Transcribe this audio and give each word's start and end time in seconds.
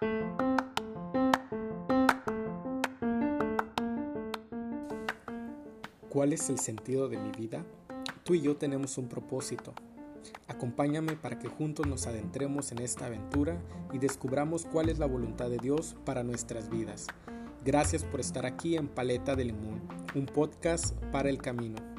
¿Cuál 0.00 0.16
es 6.32 6.48
el 6.48 6.58
sentido 6.58 7.10
de 7.10 7.18
mi 7.18 7.30
vida? 7.32 7.66
Tú 8.24 8.32
y 8.34 8.40
yo 8.40 8.56
tenemos 8.56 8.96
un 8.96 9.08
propósito. 9.08 9.74
Acompáñame 10.48 11.16
para 11.16 11.38
que 11.38 11.48
juntos 11.48 11.86
nos 11.86 12.06
adentremos 12.06 12.72
en 12.72 12.78
esta 12.78 13.04
aventura 13.06 13.60
y 13.92 13.98
descubramos 13.98 14.64
cuál 14.64 14.88
es 14.88 14.98
la 14.98 15.04
voluntad 15.04 15.50
de 15.50 15.58
Dios 15.58 15.96
para 16.06 16.22
nuestras 16.22 16.70
vidas. 16.70 17.06
Gracias 17.62 18.02
por 18.02 18.20
estar 18.20 18.46
aquí 18.46 18.76
en 18.76 18.88
Paleta 18.88 19.36
de 19.36 19.44
Limón, 19.44 19.82
un 20.14 20.24
podcast 20.24 20.96
para 21.12 21.28
el 21.28 21.42
camino. 21.42 21.89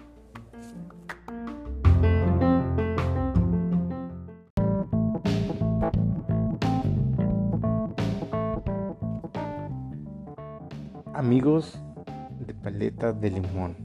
De 12.89 13.29
Limón 13.29 13.75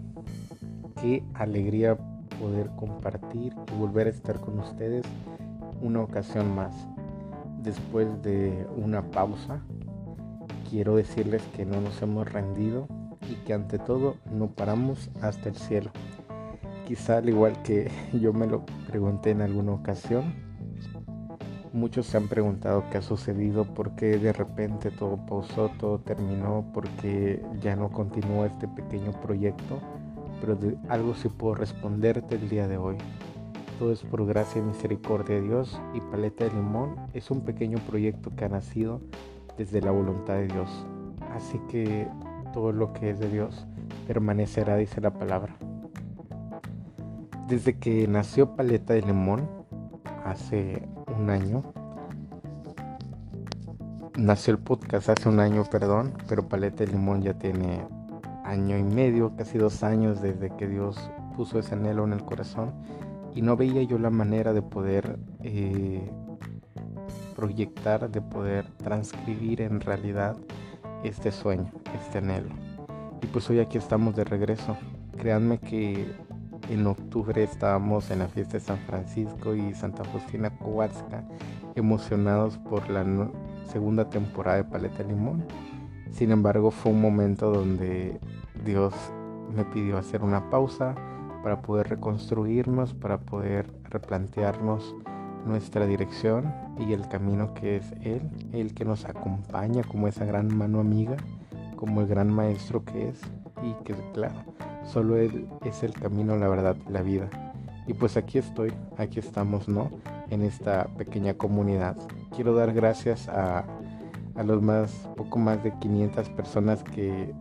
qué 1.00 1.23
alegría 1.34 1.98
poder 2.41 2.70
compartir 2.77 3.55
y 3.70 3.78
volver 3.78 4.06
a 4.06 4.10
estar 4.10 4.41
con 4.41 4.59
ustedes 4.59 5.05
una 5.82 6.00
ocasión 6.00 6.55
más. 6.55 6.74
Después 7.62 8.22
de 8.22 8.66
una 8.74 9.02
pausa, 9.10 9.60
quiero 10.70 10.96
decirles 10.96 11.42
que 11.55 11.66
no 11.66 11.80
nos 11.80 12.00
hemos 12.00 12.32
rendido 12.32 12.88
y 13.30 13.34
que 13.45 13.52
ante 13.52 13.78
todo 13.78 14.16
no 14.30 14.48
paramos 14.48 15.10
hasta 15.20 15.50
el 15.50 15.56
cielo. 15.56 15.91
Quizá 16.86 17.19
al 17.19 17.28
igual 17.28 17.60
que 17.62 17.91
yo 18.14 18.33
me 18.33 18.47
lo 18.47 18.64
pregunté 18.86 19.30
en 19.30 19.42
alguna 19.42 19.72
ocasión, 19.72 20.45
muchos 21.76 22.06
se 22.06 22.16
han 22.16 22.26
preguntado 22.26 22.84
qué 22.90 22.98
ha 22.98 23.02
sucedido, 23.02 23.64
por 23.64 23.94
qué 23.94 24.18
de 24.18 24.32
repente 24.32 24.90
todo 24.90 25.16
pausó, 25.26 25.70
todo 25.78 26.00
terminó, 26.00 26.64
por 26.74 26.88
qué 26.88 27.44
ya 27.60 27.76
no 27.76 27.90
continúa 27.90 28.46
este 28.46 28.66
pequeño 28.66 29.12
proyecto 29.20 29.80
pero 30.41 30.56
de 30.56 30.77
algo 30.88 31.14
sí 31.14 31.28
puedo 31.28 31.55
responderte 31.55 32.36
el 32.36 32.48
día 32.48 32.68
de 32.68 32.77
hoy. 32.77 32.96
Todo 33.78 33.92
es 33.92 34.02
por 34.02 34.24
gracia 34.27 34.60
y 34.60 34.64
misericordia 34.64 35.36
de 35.36 35.42
Dios 35.42 35.80
y 35.94 36.00
Paleta 36.00 36.44
de 36.44 36.50
Limón 36.50 36.96
es 37.12 37.30
un 37.30 37.42
pequeño 37.42 37.78
proyecto 37.86 38.34
que 38.34 38.44
ha 38.44 38.48
nacido 38.48 39.00
desde 39.58 39.83
la 39.83 39.90
voluntad 39.90 40.34
de 40.34 40.48
Dios. 40.48 40.70
Así 41.34 41.61
que 41.68 42.08
todo 42.55 42.72
lo 42.72 42.92
que 42.92 43.11
es 43.11 43.18
de 43.18 43.28
Dios 43.28 43.66
permanecerá, 44.06 44.77
dice 44.77 45.00
la 45.00 45.12
palabra. 45.12 45.56
Desde 47.48 47.78
que 47.78 48.08
nació 48.08 48.56
Paleta 48.56 48.94
de 48.94 49.02
Limón, 49.02 49.48
hace 50.27 50.88
un 51.16 51.30
año, 51.30 51.62
nació 54.16 54.55
el 54.55 54.58
podcast 54.58 55.08
hace 55.08 55.28
un 55.28 55.41
año, 55.41 55.64
perdón, 55.70 56.14
pero 56.28 56.48
Paleta 56.48 56.84
de 56.84 56.91
Limón 56.92 57.22
ya 57.22 57.34
tiene 57.34 57.86
año 58.44 58.77
y 58.77 58.83
medio, 58.83 59.34
casi 59.36 59.58
dos 59.58 59.83
años 59.83 60.20
desde 60.20 60.50
que 60.56 60.66
Dios 60.66 61.10
puso 61.36 61.58
ese 61.58 61.74
anhelo 61.74 62.05
en 62.05 62.12
el 62.12 62.24
corazón 62.24 62.72
y 63.34 63.42
no 63.42 63.56
veía 63.56 63.83
yo 63.83 63.98
la 63.98 64.10
manera 64.10 64.52
de 64.52 64.62
poder 64.62 65.18
eh, 65.42 66.10
proyectar, 67.36 68.11
de 68.11 68.20
poder 68.20 68.66
transcribir 68.78 69.61
en 69.61 69.80
realidad 69.80 70.36
este 71.05 71.30
sueño, 71.30 71.70
este 71.94 72.18
anhelo. 72.18 72.48
Y 73.22 73.27
pues 73.27 73.48
hoy 73.50 73.61
aquí 73.61 73.78
estamos 73.78 74.16
de 74.16 74.24
regreso. 74.24 74.77
Créanme 75.18 75.58
que 75.58 76.06
en 76.70 76.86
octubre 76.86 77.42
estábamos 77.42 78.11
en 78.11 78.20
la 78.20 78.28
fiesta 78.28 78.55
de 78.55 78.61
San 78.61 78.78
Francisco 78.78 79.55
y 79.55 79.75
Santa 79.75 80.05
Faustina 80.05 80.50
Kowalska 80.50 81.25
emocionados 81.75 82.58
por 82.58 82.89
la 82.91 83.05
segunda 83.70 84.08
temporada 84.08 84.58
de 84.58 84.64
Paleta 84.64 85.03
Limón. 85.03 85.45
Sin 86.11 86.31
embargo, 86.31 86.70
fue 86.70 86.92
un 86.92 87.00
momento 87.00 87.50
donde 87.50 88.19
Dios 88.64 88.95
me 89.55 89.64
pidió 89.64 89.98
hacer 89.98 90.23
una 90.23 90.50
pausa 90.50 90.95
para 91.42 91.61
poder 91.62 91.89
reconstruirnos, 91.89 92.95
para 92.95 93.19
poder 93.19 93.67
replantearnos 93.90 94.96
nuestra 95.45 95.86
dirección 95.86 96.52
y 96.79 96.92
el 96.92 97.07
camino 97.08 97.55
que 97.55 97.77
es 97.77 97.92
Él, 98.02 98.23
el 98.52 98.74
que 98.74 98.85
nos 98.85 99.05
acompaña 99.05 99.85
como 99.85 100.08
esa 100.08 100.24
gran 100.24 100.57
mano 100.57 100.80
amiga, 100.80 101.17
como 101.77 102.01
el 102.01 102.08
gran 102.08 102.33
maestro 102.33 102.85
que 102.85 103.11
es 103.11 103.20
y 103.63 103.73
que 103.85 103.95
claro, 104.13 104.45
solo 104.86 105.17
Él 105.17 105.47
es 105.64 105.83
el 105.83 105.92
camino, 105.92 106.36
la 106.36 106.48
verdad, 106.48 106.77
la 106.89 107.02
vida. 107.02 107.29
Y 107.86 107.95
pues 107.95 108.17
aquí 108.17 108.39
estoy, 108.39 108.73
aquí 108.97 109.20
estamos, 109.20 109.69
¿no? 109.69 109.91
En 110.30 110.42
esta 110.42 110.86
pequeña 110.97 111.35
comunidad. 111.35 111.97
Quiero 112.35 112.55
dar 112.55 112.73
gracias 112.73 113.29
a, 113.29 113.64
a 114.35 114.42
los 114.42 114.63
más, 114.63 114.92
poco 115.17 115.39
más 115.39 115.63
de 115.63 115.73
500 115.79 116.29
personas 116.30 116.83
que 116.83 117.33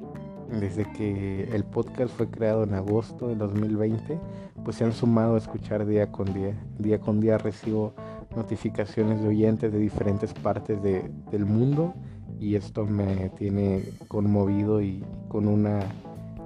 desde 0.52 0.92
que 0.94 1.50
el 1.54 1.64
podcast 1.64 2.16
fue 2.16 2.30
creado 2.30 2.64
en 2.64 2.74
agosto 2.74 3.28
de 3.28 3.36
2020, 3.36 4.20
pues 4.64 4.78
se 4.78 4.84
han 4.84 4.94
sumado 4.94 5.36
a 5.36 5.38
escuchar 5.38 5.86
día 5.86 6.12
con 6.12 6.34
día. 6.34 6.54
Día 6.78 7.00
con 7.00 7.20
día 7.20 7.38
recibo 7.38 7.94
notificaciones 8.36 9.22
de 9.22 9.28
oyentes 9.28 9.72
de 9.72 9.80
diferentes 9.80 10.34
partes 10.34 10.82
del 10.82 11.46
mundo 11.46 11.94
y 12.40 12.56
esto 12.56 12.86
me 12.86 13.30
tiene 13.30 13.84
conmovido 14.08 14.82
y 14.82 15.04
con 15.30 15.48
una 15.48 15.80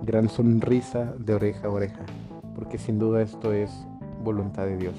gran 0.04 0.30
sonrisa 0.30 1.14
de 1.18 1.34
oreja 1.34 1.68
a 1.68 1.72
oreja, 1.72 2.06
porque 2.56 2.78
sin 2.78 3.00
duda 3.00 3.22
esto 3.22 3.54
es 3.54 3.72
voluntad 4.24 4.66
de 4.66 4.78
Dios. 4.78 4.96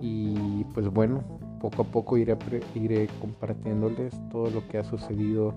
Y 0.00 0.64
pues 0.74 0.88
bueno, 0.88 1.22
poco 1.60 1.82
a 1.82 1.84
poco 1.84 2.16
iré, 2.16 2.36
iré 2.74 3.08
compartiéndoles 3.20 4.14
todo 4.30 4.50
lo 4.50 4.66
que 4.68 4.78
ha 4.78 4.84
sucedido 4.84 5.54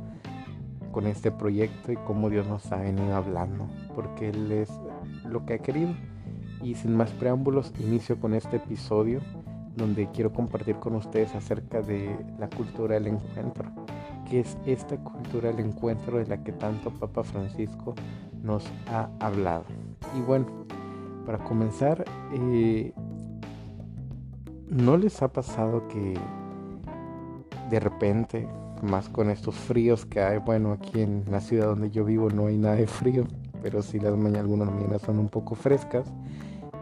con 0.91 1.07
este 1.07 1.31
proyecto 1.31 1.91
y 1.91 1.95
cómo 1.95 2.29
Dios 2.29 2.47
nos 2.47 2.71
ha 2.71 2.77
venido 2.77 3.15
hablando, 3.15 3.67
porque 3.95 4.29
Él 4.29 4.51
es 4.51 4.69
lo 5.25 5.45
que 5.45 5.55
ha 5.55 5.59
querido. 5.59 5.93
Y 6.61 6.75
sin 6.75 6.95
más 6.95 7.11
preámbulos, 7.11 7.73
inicio 7.79 8.19
con 8.19 8.33
este 8.33 8.57
episodio 8.57 9.21
donde 9.75 10.09
quiero 10.11 10.33
compartir 10.33 10.75
con 10.75 10.95
ustedes 10.95 11.33
acerca 11.33 11.81
de 11.81 12.15
la 12.37 12.49
cultura 12.49 12.95
del 12.95 13.07
encuentro, 13.07 13.71
que 14.29 14.41
es 14.41 14.57
esta 14.65 14.97
cultura 14.97 15.51
del 15.51 15.65
encuentro 15.65 16.17
de 16.17 16.27
la 16.27 16.43
que 16.43 16.51
tanto 16.51 16.91
Papa 16.91 17.23
Francisco 17.23 17.95
nos 18.43 18.71
ha 18.87 19.09
hablado. 19.19 19.65
Y 20.17 20.21
bueno, 20.21 20.45
para 21.25 21.37
comenzar, 21.39 22.05
eh, 22.33 22.93
¿no 24.69 24.97
les 24.97 25.21
ha 25.21 25.31
pasado 25.31 25.87
que 25.87 26.17
de 27.69 27.79
repente 27.79 28.47
más 28.81 29.09
con 29.09 29.29
estos 29.29 29.55
fríos 29.55 30.05
que 30.05 30.21
hay. 30.21 30.39
Bueno, 30.39 30.73
aquí 30.73 31.01
en 31.01 31.23
la 31.29 31.39
ciudad 31.39 31.67
donde 31.67 31.89
yo 31.89 32.03
vivo 32.03 32.29
no 32.29 32.47
hay 32.47 32.57
nada 32.57 32.75
de 32.75 32.87
frío, 32.87 33.25
pero 33.61 33.81
sí 33.81 33.99
las 33.99 34.15
mañanas, 34.15 34.41
algunas 34.41 34.71
mañanas 34.71 35.01
son 35.01 35.19
un 35.19 35.29
poco 35.29 35.55
frescas. 35.55 36.11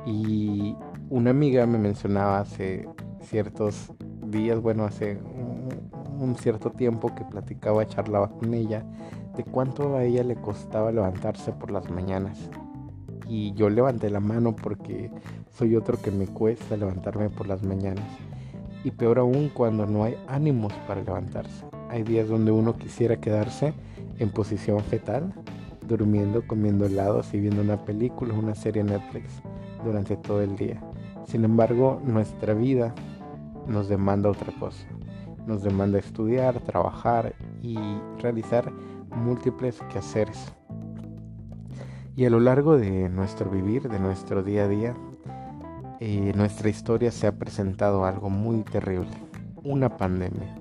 Y 0.06 0.76
una 1.10 1.32
amiga 1.32 1.66
me 1.66 1.78
mencionaba 1.78 2.40
hace 2.40 2.88
ciertos 3.22 3.92
días, 4.28 4.62
bueno, 4.62 4.86
hace 4.86 5.20
un, 6.20 6.36
cierto 6.38 6.72
tiempo 6.72 7.14
que 7.16 7.24
platicaba, 7.26 7.86
charlaba 7.88 8.30
con 8.30 8.54
ella, 8.54 8.84
de 9.40 9.46
cuánto 9.46 9.96
a 9.96 10.04
ella 10.04 10.22
le 10.22 10.36
costaba 10.36 10.92
levantarse 10.92 11.54
por 11.54 11.72
las 11.72 11.90
mañanas. 11.90 12.50
Y 13.26 13.54
yo 13.54 13.70
levanté 13.70 14.10
la 14.10 14.20
mano 14.20 14.54
porque 14.54 15.10
soy 15.50 15.78
otro 15.78 15.98
que 15.98 16.12
me 16.12 16.28
cuesta 16.28 16.76
levantarme 16.76 17.30
por 17.30 17.48
las 17.48 17.64
mañanas. 17.64 18.04
Y 18.84 18.92
peor 18.92 19.18
aún 19.20 19.50
cuando 19.54 19.86
no 19.86 20.04
hay 20.04 20.18
ánimos 20.28 20.74
para 20.86 21.02
levantarse. 21.02 21.64
Hay 21.88 22.04
días 22.04 22.28
donde 22.28 22.52
uno 22.52 22.76
quisiera 22.76 23.22
quedarse 23.22 23.74
en 24.18 24.30
posición 24.30 24.82
fetal, 24.82 25.34
durmiendo, 25.88 26.46
comiendo 26.46 26.86
helados 26.86 27.34
y 27.34 27.40
viendo 27.40 27.62
una 27.62 27.86
película, 27.86 28.34
una 28.34 28.56
serie 28.56 28.84
Netflix 28.84 29.42
durante 29.86 30.18
todo 30.18 30.42
el 30.42 30.58
día. 30.58 30.82
Sin 31.24 31.46
embargo, 31.46 32.02
nuestra 32.04 32.54
vida 32.54 32.94
nos 33.68 33.88
demanda 33.88 34.30
otra 34.30 34.52
cosa. 34.60 34.86
Nos 35.48 35.64
demanda 35.64 35.98
estudiar, 35.98 36.60
trabajar 36.60 37.36
y 37.62 37.78
realizar 38.22 38.70
múltiples 39.16 39.80
quehaceres. 39.92 40.54
Y 42.16 42.26
a 42.26 42.30
lo 42.30 42.40
largo 42.40 42.78
de 42.78 43.10
nuestro 43.10 43.50
vivir, 43.50 43.90
de 43.90 44.00
nuestro 44.00 44.44
día 44.44 44.66
a 44.66 44.68
día, 44.68 44.96
eh, 46.00 46.34
nuestra 46.36 46.70
historia 46.70 47.12
se 47.12 47.28
ha 47.28 47.38
presentado 47.38 48.06
algo 48.06 48.30
muy 48.30 48.64
terrible, 48.64 49.10
una 49.64 49.98
pandemia 49.98 50.60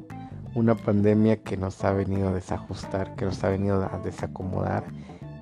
una 0.55 0.75
pandemia 0.75 1.43
que 1.43 1.57
nos 1.57 1.85
ha 1.85 1.93
venido 1.93 2.29
a 2.29 2.33
desajustar, 2.33 3.15
que 3.15 3.25
nos 3.25 3.43
ha 3.45 3.49
venido 3.49 3.89
a 3.91 3.99
desacomodar 3.99 4.85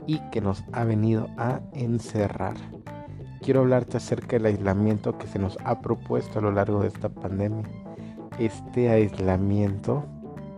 y 0.07 0.19
que 0.31 0.41
nos 0.41 0.63
ha 0.73 0.85
venido 0.85 1.29
a 1.39 1.61
encerrar. 1.73 2.57
Quiero 3.41 3.61
hablarte 3.61 3.97
acerca 3.97 4.37
del 4.37 4.47
aislamiento 4.47 5.19
que 5.19 5.27
se 5.27 5.39
nos 5.39 5.59
ha 5.65 5.81
propuesto 5.81 6.39
a 6.39 6.43
lo 6.43 6.53
largo 6.53 6.81
de 6.81 6.89
esta 6.89 7.09
pandemia. 7.09 7.65
Este 8.39 8.91
aislamiento 8.91 10.05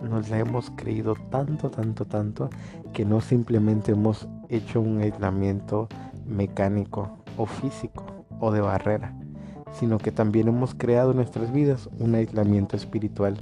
nos 0.03 0.29
la 0.29 0.39
hemos 0.39 0.71
creído 0.71 1.15
tanto, 1.31 1.71
tanto, 1.71 2.05
tanto 2.05 2.51
que 2.93 3.05
no 3.05 3.21
simplemente 3.21 3.93
hemos 3.93 4.29
hecho 4.49 4.81
un 4.81 5.01
aislamiento 5.01 5.89
mecánico 6.27 7.19
o 7.37 7.47
físico 7.47 8.05
o 8.41 8.53
de 8.53 8.61
barrera, 8.61 9.15
sino 9.73 9.99
que 9.99 10.13
también 10.13 10.49
hemos 10.49 10.75
creado 10.75 11.11
en 11.11 11.17
nuestras 11.17 11.53
vidas 11.53 11.89
un 11.99 12.15
aislamiento 12.15 12.77
espiritual 12.77 13.37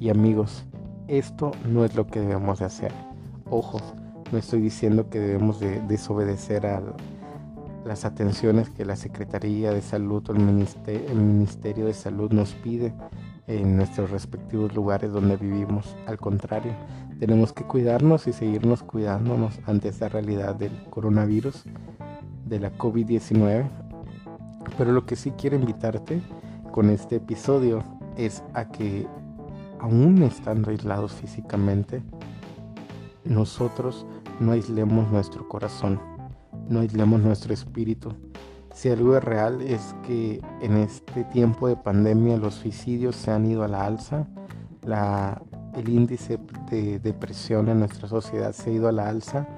y 0.00 0.10
amigos, 0.10 0.64
esto 1.08 1.52
no 1.68 1.84
es 1.84 1.94
lo 1.94 2.06
que 2.06 2.20
debemos 2.20 2.58
de 2.58 2.66
hacer. 2.66 2.92
Ojo, 3.50 3.80
no 4.32 4.38
estoy 4.38 4.60
diciendo 4.60 5.08
que 5.08 5.20
debemos 5.20 5.60
de 5.60 5.80
desobedecer 5.82 6.66
a 6.66 6.82
las 7.84 8.04
atenciones 8.04 8.68
que 8.70 8.84
la 8.84 8.96
Secretaría 8.96 9.70
de 9.72 9.80
Salud 9.80 10.28
o 10.28 10.32
el 10.32 10.40
Ministerio, 10.40 11.08
el 11.08 11.20
Ministerio 11.20 11.86
de 11.86 11.94
Salud 11.94 12.32
nos 12.32 12.52
pide 12.54 12.92
en 13.46 13.76
nuestros 13.76 14.10
respectivos 14.10 14.74
lugares 14.74 15.12
donde 15.12 15.36
vivimos. 15.36 15.96
Al 16.06 16.18
contrario, 16.18 16.72
tenemos 17.18 17.52
que 17.52 17.64
cuidarnos 17.64 18.26
y 18.26 18.32
seguirnos 18.32 18.82
cuidándonos 18.82 19.58
ante 19.66 19.88
esta 19.88 20.08
realidad 20.08 20.54
del 20.54 20.72
coronavirus, 20.90 21.64
de 22.46 22.60
la 22.60 22.76
COVID-19. 22.76 23.68
Pero 24.76 24.92
lo 24.92 25.06
que 25.06 25.16
sí 25.16 25.32
quiero 25.32 25.56
invitarte 25.56 26.20
con 26.72 26.90
este 26.90 27.16
episodio 27.16 27.82
es 28.16 28.42
a 28.54 28.68
que 28.68 29.06
aún 29.78 30.22
estando 30.22 30.70
aislados 30.70 31.12
físicamente, 31.12 32.02
nosotros 33.24 34.06
no 34.40 34.52
aislemos 34.52 35.10
nuestro 35.10 35.48
corazón, 35.48 36.00
no 36.68 36.80
aislemos 36.80 37.20
nuestro 37.20 37.54
espíritu. 37.54 38.12
Si 38.76 38.90
algo 38.90 39.16
es 39.16 39.24
real 39.24 39.62
es 39.62 39.96
que 40.02 40.42
en 40.60 40.76
este 40.76 41.24
tiempo 41.24 41.66
de 41.66 41.76
pandemia 41.76 42.36
los 42.36 42.56
suicidios 42.56 43.16
se 43.16 43.30
han 43.30 43.46
ido 43.46 43.64
a 43.64 43.68
la 43.68 43.86
alza, 43.86 44.26
el 45.74 45.88
índice 45.88 46.38
de 46.70 46.98
depresión 46.98 47.70
en 47.70 47.78
nuestra 47.78 48.06
sociedad 48.06 48.52
se 48.52 48.68
ha 48.68 48.72
ido 48.74 48.86
a 48.86 48.92
la 48.92 49.08
alza 49.08 49.48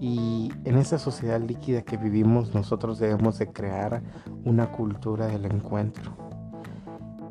y 0.00 0.50
en 0.64 0.78
esa 0.78 0.98
sociedad 0.98 1.42
líquida 1.42 1.82
que 1.82 1.98
vivimos 1.98 2.54
nosotros 2.54 2.98
debemos 2.98 3.38
de 3.38 3.52
crear 3.52 4.02
una 4.46 4.72
cultura 4.72 5.26
del 5.26 5.44
encuentro. 5.44 6.16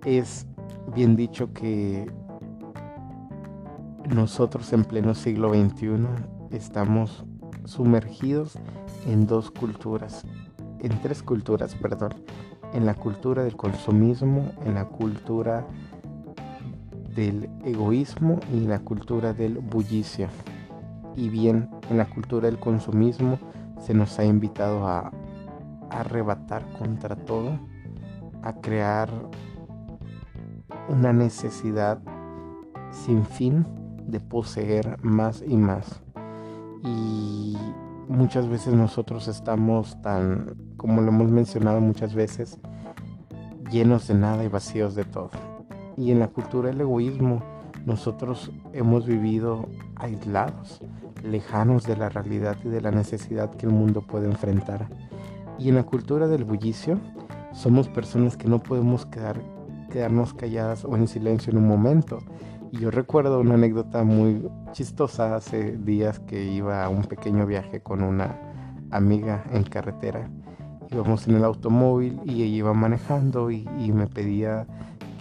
Es 0.06 0.45
bien 0.94 1.15
dicho 1.15 1.51
que 1.51 2.12
nosotros 4.07 4.71
en 4.71 4.85
pleno 4.85 5.15
siglo 5.15 5.50
XXI 5.50 6.06
estamos 6.51 7.25
sumergidos 7.65 8.59
en 9.07 9.25
dos 9.25 9.50
culturas, 9.50 10.27
en 10.83 11.01
tres 11.01 11.24
culturas, 11.24 11.74
perdón, 11.75 12.13
en 12.74 12.85
la 12.85 12.94
cultura 12.94 13.44
del 13.44 13.56
consumismo, 13.56 14.51
en 14.65 14.75
la 14.75 14.85
cultura 14.85 15.65
del 17.15 17.50
egoísmo 17.63 18.39
y 18.53 18.57
en 18.57 18.69
la 18.69 18.80
cultura 18.80 19.33
del 19.33 19.59
bullicio. 19.59 20.27
Y 21.15 21.30
bien, 21.30 21.69
en 21.89 21.97
la 21.97 22.06
cultura 22.06 22.47
del 22.47 22.59
consumismo 22.59 23.39
se 23.80 23.94
nos 23.94 24.19
ha 24.19 24.25
invitado 24.25 24.88
a, 24.88 25.12
arrebatar 25.89 26.65
contra 26.80 27.15
todo, 27.15 27.59
a 28.41 28.53
crear 28.62 29.09
una 30.89 31.13
necesidad 31.13 32.00
sin 32.89 33.25
fin 33.25 33.65
de 34.07 34.19
poseer 34.19 34.97
más 35.03 35.44
y 35.45 35.56
más. 35.56 36.01
Muchas 38.13 38.48
veces 38.48 38.75
nosotros 38.75 39.27
estamos 39.27 40.00
tan, 40.04 40.54
como 40.77 41.01
lo 41.01 41.07
hemos 41.07 41.31
mencionado 41.31 41.81
muchas 41.81 42.13
veces, 42.13 42.60
llenos 43.71 44.07
de 44.07 44.13
nada 44.13 44.44
y 44.44 44.50
vacíos 44.50 44.94
de 44.94 45.04
todo. 45.04 45.31
Y 45.98 46.12
en 46.12 46.19
la 46.19 46.27
cultura 46.27 46.69
del 46.69 46.81
egoísmo 46.81 47.42
nosotros 47.88 48.51
hemos 48.71 49.07
vivido 49.07 49.68
aislados, 49.95 50.80
lejanos 51.24 51.88
de 51.88 51.98
la 51.98 52.10
realidad 52.10 52.56
y 52.63 52.69
de 52.69 52.81
la 52.81 52.92
necesidad 52.92 53.50
que 53.50 53.65
el 53.65 53.71
mundo 53.71 54.04
puede 54.04 54.27
enfrentar. 54.27 54.89
Y 55.57 55.69
en 55.69 55.75
la 55.75 55.83
cultura 55.83 56.27
del 56.27 56.44
bullicio 56.44 57.00
somos 57.51 57.89
personas 57.89 58.38
que 58.38 58.48
no 58.48 58.62
podemos 58.62 59.07
quedar, 59.07 59.42
quedarnos 59.89 60.36
calladas 60.36 60.86
o 60.86 60.95
en 60.95 61.07
silencio 61.07 61.50
en 61.50 61.57
un 61.57 61.68
momento 61.68 62.19
y 62.74 62.80
yo 62.80 62.90
recuerdo 62.90 63.40
una 63.40 63.54
anécdota 63.54 64.04
muy 64.04 64.50
chistosa 64.72 65.36
hace 65.36 65.78
días 65.78 66.20
que 66.22 66.44
iba 66.44 66.84
a 66.84 66.90
un 66.90 67.04
pequeño 67.04 67.46
viaje 67.46 67.81
con 67.81 68.02
una 68.02 68.36
amiga 68.90 69.44
en 69.52 69.62
carretera. 69.62 70.28
Íbamos 70.90 71.28
en 71.28 71.36
el 71.36 71.44
automóvil 71.44 72.20
y 72.25 72.42
ella 72.42 72.46
iba 72.46 72.74
manejando 72.74 73.52
y, 73.52 73.68
me 73.94 74.08
pedía 74.08 74.66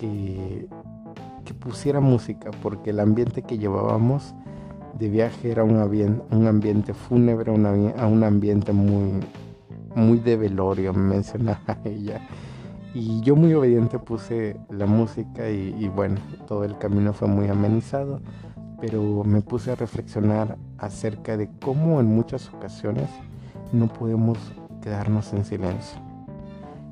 que, 0.01 0.67
pusiera 1.61 2.01
música 2.01 2.51
porque 2.63 2.91
el 2.91 2.99
ambiente 2.99 3.43
que 3.43 3.59
llevábamos 3.59 4.35
de 4.99 5.11
viaje 5.11 5.51
era 5.51 5.63
un, 5.63 6.23
un 6.31 6.47
ambiente 6.47 6.95
fúnebre, 6.95 7.53
un 7.53 8.25
ambiente 8.25 8.73
muy, 8.73 9.21
muy 9.95 10.19
de 10.19 10.39
velorio, 10.39 10.95
me 10.95 11.17
mencionaba 11.17 11.79
ella. 11.85 12.27
Y 12.95 13.21
yo 13.23 13.37
muy 13.37 13.55
obediente 13.55 13.99
puse 13.99 14.61
la 14.69 14.85
música 14.85 15.49
y, 15.49 15.89
bueno, 15.89 16.21
todo 16.47 16.65
el 16.65 16.77
camino 16.77 17.15
fue 17.15 17.27
muy 17.27 17.49
amenizado, 17.49 18.21
pero 18.81 19.25
me 19.25 19.41
puse 19.41 19.73
a 19.73 19.77
reflexionar 19.77 20.59
acerca 20.77 21.39
de 21.39 21.49
cómo 21.63 22.01
en 22.01 22.07
muchas 22.07 22.53
ocasiones 22.53 23.09
no 23.73 23.89
podemos 23.89 24.37
quedarnos 24.83 25.33
en 25.33 25.45
silencio. 25.45 25.99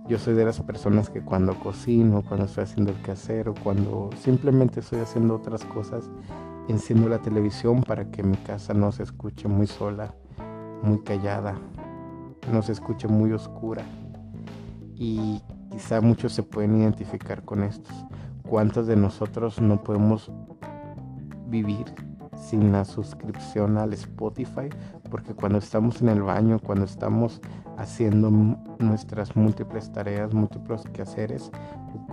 Yo 0.08 0.18
soy 0.18 0.34
de 0.34 0.44
las 0.44 0.60
personas 0.60 1.10
que 1.10 1.20
cuando 1.20 1.54
cocino, 1.60 2.22
cuando 2.26 2.46
estoy 2.46 2.64
haciendo 2.64 2.92
el 2.92 3.02
quehacer 3.02 3.48
o 3.50 3.54
cuando 3.54 4.10
simplemente 4.16 4.80
estoy 4.80 5.00
haciendo 5.00 5.36
otras 5.36 5.64
cosas, 5.66 6.10
enciendo 6.68 7.08
la 7.08 7.18
televisión 7.18 7.82
para 7.82 8.10
que 8.10 8.22
mi 8.22 8.36
casa 8.38 8.72
no 8.72 8.90
se 8.90 9.02
escuche 9.02 9.48
muy 9.48 9.66
sola, 9.66 10.14
muy 10.82 11.00
callada, 11.00 11.56
no 12.50 12.62
se 12.62 12.72
escuche 12.72 13.06
muy 13.06 13.32
oscura. 13.32 13.82
Y 14.96 15.42
Quizá 15.70 16.00
muchos 16.00 16.32
se 16.32 16.42
pueden 16.42 16.80
identificar 16.80 17.44
con 17.44 17.62
estos. 17.62 17.94
¿Cuántos 18.42 18.88
de 18.88 18.96
nosotros 18.96 19.60
no 19.60 19.82
podemos 19.82 20.32
vivir 21.46 21.86
sin 22.34 22.72
la 22.72 22.84
suscripción 22.84 23.78
al 23.78 23.92
Spotify? 23.92 24.68
Porque 25.08 25.34
cuando 25.34 25.58
estamos 25.58 26.02
en 26.02 26.08
el 26.08 26.22
baño, 26.22 26.58
cuando 26.58 26.84
estamos 26.84 27.40
haciendo 27.78 28.30
nuestras 28.80 29.36
múltiples 29.36 29.92
tareas, 29.92 30.34
múltiples 30.34 30.82
quehaceres, 30.92 31.52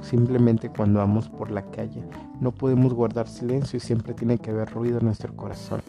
simplemente 0.02 0.70
cuando 0.70 1.00
vamos 1.00 1.28
por 1.28 1.50
la 1.50 1.64
calle, 1.72 2.08
no 2.40 2.52
podemos 2.52 2.94
guardar 2.94 3.28
silencio 3.28 3.78
y 3.78 3.80
siempre 3.80 4.14
tiene 4.14 4.38
que 4.38 4.52
haber 4.52 4.70
ruido 4.70 5.00
en 5.00 5.06
nuestro 5.06 5.36
corazón. 5.36 5.82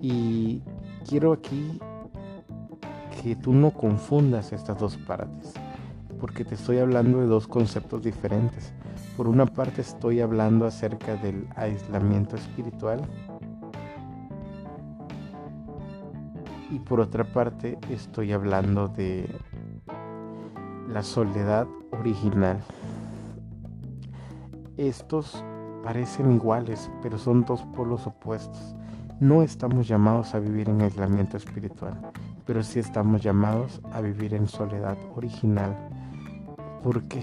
Y 0.00 0.62
quiero 1.08 1.32
aquí 1.32 1.78
que 3.22 3.36
tú 3.36 3.52
no 3.52 3.70
confundas 3.70 4.52
estas 4.52 4.78
dos 4.78 4.96
partes 4.96 5.54
porque 6.20 6.44
te 6.44 6.54
estoy 6.54 6.78
hablando 6.78 7.20
de 7.20 7.26
dos 7.26 7.48
conceptos 7.48 8.02
diferentes. 8.02 8.72
Por 9.16 9.26
una 9.26 9.46
parte 9.46 9.80
estoy 9.80 10.20
hablando 10.20 10.66
acerca 10.66 11.16
del 11.16 11.48
aislamiento 11.56 12.36
espiritual 12.36 13.00
y 16.70 16.78
por 16.78 17.00
otra 17.00 17.24
parte 17.24 17.78
estoy 17.88 18.32
hablando 18.32 18.88
de 18.88 19.28
la 20.88 21.02
soledad 21.02 21.66
original. 21.92 22.60
Estos 24.76 25.42
parecen 25.82 26.32
iguales, 26.32 26.90
pero 27.02 27.18
son 27.18 27.44
dos 27.44 27.62
polos 27.74 28.06
opuestos. 28.06 28.74
No 29.20 29.42
estamos 29.42 29.88
llamados 29.88 30.34
a 30.34 30.38
vivir 30.38 30.68
en 30.68 30.80
aislamiento 30.82 31.36
espiritual, 31.36 32.00
pero 32.46 32.62
sí 32.62 32.78
estamos 32.78 33.22
llamados 33.22 33.80
a 33.92 34.00
vivir 34.00 34.34
en 34.34 34.48
soledad 34.48 34.96
original 35.14 35.76
¿Por 36.82 37.02
qué? 37.04 37.22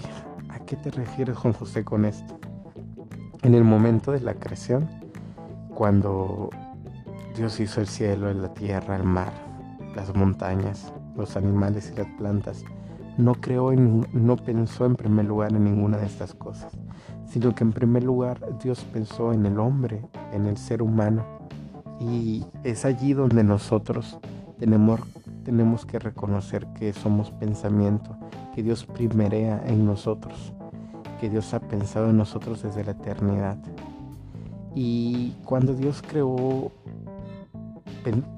¿A 0.49 0.59
qué 0.59 0.75
te 0.75 0.91
refieres 0.91 1.35
Juan 1.35 1.53
José 1.53 1.83
con 1.83 2.05
esto? 2.05 2.39
En 3.41 3.55
el 3.55 3.63
momento 3.63 4.11
de 4.11 4.21
la 4.21 4.35
creación, 4.35 4.87
cuando 5.73 6.51
Dios 7.35 7.59
hizo 7.59 7.81
el 7.81 7.87
cielo, 7.87 8.31
la 8.33 8.53
tierra, 8.53 8.95
el 8.95 9.03
mar, 9.03 9.33
las 9.95 10.15
montañas, 10.15 10.93
los 11.15 11.35
animales 11.35 11.91
y 11.91 11.97
las 11.97 12.07
plantas, 12.17 12.63
no 13.17 13.33
creó 13.33 13.71
no 13.73 14.35
pensó 14.37 14.85
en 14.85 14.95
primer 14.95 15.25
lugar 15.25 15.51
en 15.51 15.63
ninguna 15.63 15.97
de 15.97 16.05
estas 16.05 16.35
cosas, 16.35 16.77
sino 17.25 17.55
que 17.55 17.63
en 17.63 17.73
primer 17.73 18.03
lugar 18.03 18.39
Dios 18.61 18.85
pensó 18.93 19.33
en 19.33 19.47
el 19.47 19.59
hombre, 19.59 20.05
en 20.33 20.45
el 20.45 20.57
ser 20.57 20.83
humano. 20.83 21.25
Y 21.99 22.45
es 22.63 22.85
allí 22.85 23.13
donde 23.13 23.43
nosotros 23.43 24.19
tenemos, 24.59 24.99
tenemos 25.43 25.83
que 25.83 25.97
reconocer 25.97 26.67
que 26.73 26.93
somos 26.93 27.31
pensamiento, 27.31 28.15
que 28.57 28.63
Dios 28.63 28.87
primerea 28.87 29.61
en 29.67 29.85
nosotros, 29.85 30.51
que 31.21 31.29
Dios 31.29 31.53
ha 31.53 31.59
pensado 31.59 32.09
en 32.09 32.17
nosotros 32.17 32.63
desde 32.63 32.83
la 32.83 32.93
eternidad. 32.93 33.55
Y 34.73 35.33
cuando 35.45 35.75
Dios 35.75 36.01
creó, 36.01 36.71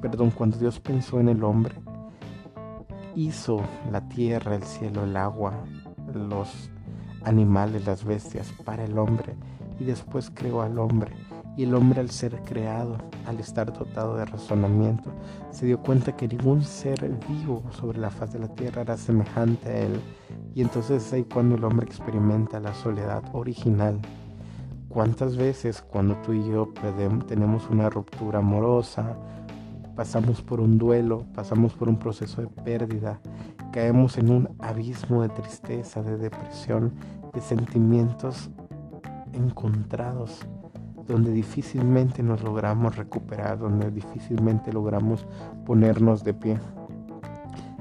perdón, 0.02 0.32
cuando 0.32 0.58
Dios 0.58 0.82
pensó 0.82 1.22
en 1.22 1.30
el 1.30 1.42
hombre, 1.42 1.74
hizo 3.16 3.62
la 3.90 4.10
tierra, 4.10 4.56
el 4.56 4.64
cielo, 4.64 5.06
el 5.06 5.16
agua, 5.16 5.54
los 6.14 6.70
animales, 7.24 7.86
las 7.86 8.04
bestias 8.04 8.52
para 8.66 8.84
el 8.84 8.98
hombre 8.98 9.38
y 9.80 9.86
después 9.86 10.30
creó 10.36 10.62
al 10.62 10.80
hombre 10.80 11.14
y 11.60 11.64
el 11.64 11.76
hombre 11.76 12.00
al 12.00 12.10
ser 12.10 12.42
creado, 12.44 12.96
al 13.26 13.38
estar 13.42 13.74
dotado 13.74 14.16
de 14.16 14.24
razonamiento, 14.24 15.12
se 15.52 15.66
dio 15.66 15.82
cuenta 15.82 16.16
que 16.16 16.26
ningún 16.26 16.64
ser 16.64 17.14
vivo 17.28 17.62
sobre 17.72 18.00
la 18.00 18.10
faz 18.10 18.32
de 18.32 18.40
la 18.40 18.48
tierra 18.48 18.84
era 18.84 18.96
semejante 18.96 19.68
a 19.68 19.80
él. 19.80 20.00
Y 20.56 20.62
entonces 20.62 21.06
es 21.06 21.12
ahí 21.12 21.26
cuando 21.26 21.56
el 21.56 21.66
hombre 21.66 21.86
experimenta 21.86 22.62
la 22.62 22.74
soledad 22.74 23.24
original. 23.34 24.00
¿Cuántas 24.88 25.36
veces 25.36 25.82
cuando 25.82 26.16
tú 26.22 26.32
y 26.32 26.48
yo 26.48 26.72
tenemos 27.28 27.70
una 27.70 27.90
ruptura 27.90 28.40
amorosa, 28.40 29.18
pasamos 29.98 30.42
por 30.42 30.62
un 30.62 30.78
duelo, 30.78 31.26
pasamos 31.36 31.74
por 31.74 31.90
un 31.90 32.00
proceso 32.00 32.40
de 32.40 32.48
pérdida, 32.48 33.20
caemos 33.74 34.18
en 34.18 34.32
un 34.32 34.50
abismo 34.60 35.24
de 35.24 35.28
tristeza, 35.28 36.04
de 36.04 36.16
depresión, 36.16 36.94
de 37.34 37.42
sentimientos 37.42 38.50
encontrados, 39.34 40.48
donde 41.10 41.32
difícilmente 41.32 42.24
nos 42.24 42.44
logramos 42.44 42.96
recuperar, 42.96 43.60
donde 43.60 43.92
difícilmente 43.92 44.72
logramos 44.72 45.26
ponernos 45.66 46.24
de 46.24 46.34
pie? 46.34 46.60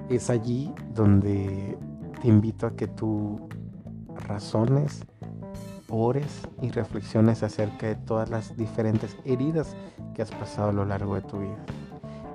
Es 0.08 0.30
allí 0.30 0.72
donde 0.94 1.78
te 2.20 2.28
invito 2.28 2.66
a 2.66 2.74
que 2.74 2.88
tú 2.88 3.48
razones 4.26 5.06
ores 5.90 6.42
y 6.60 6.70
reflexiones 6.70 7.42
acerca 7.42 7.86
de 7.86 7.96
todas 7.96 8.30
las 8.30 8.56
diferentes 8.56 9.16
heridas 9.24 9.76
que 10.14 10.22
has 10.22 10.30
pasado 10.30 10.70
a 10.70 10.72
lo 10.72 10.84
largo 10.84 11.14
de 11.14 11.22
tu 11.22 11.40
vida. 11.40 11.64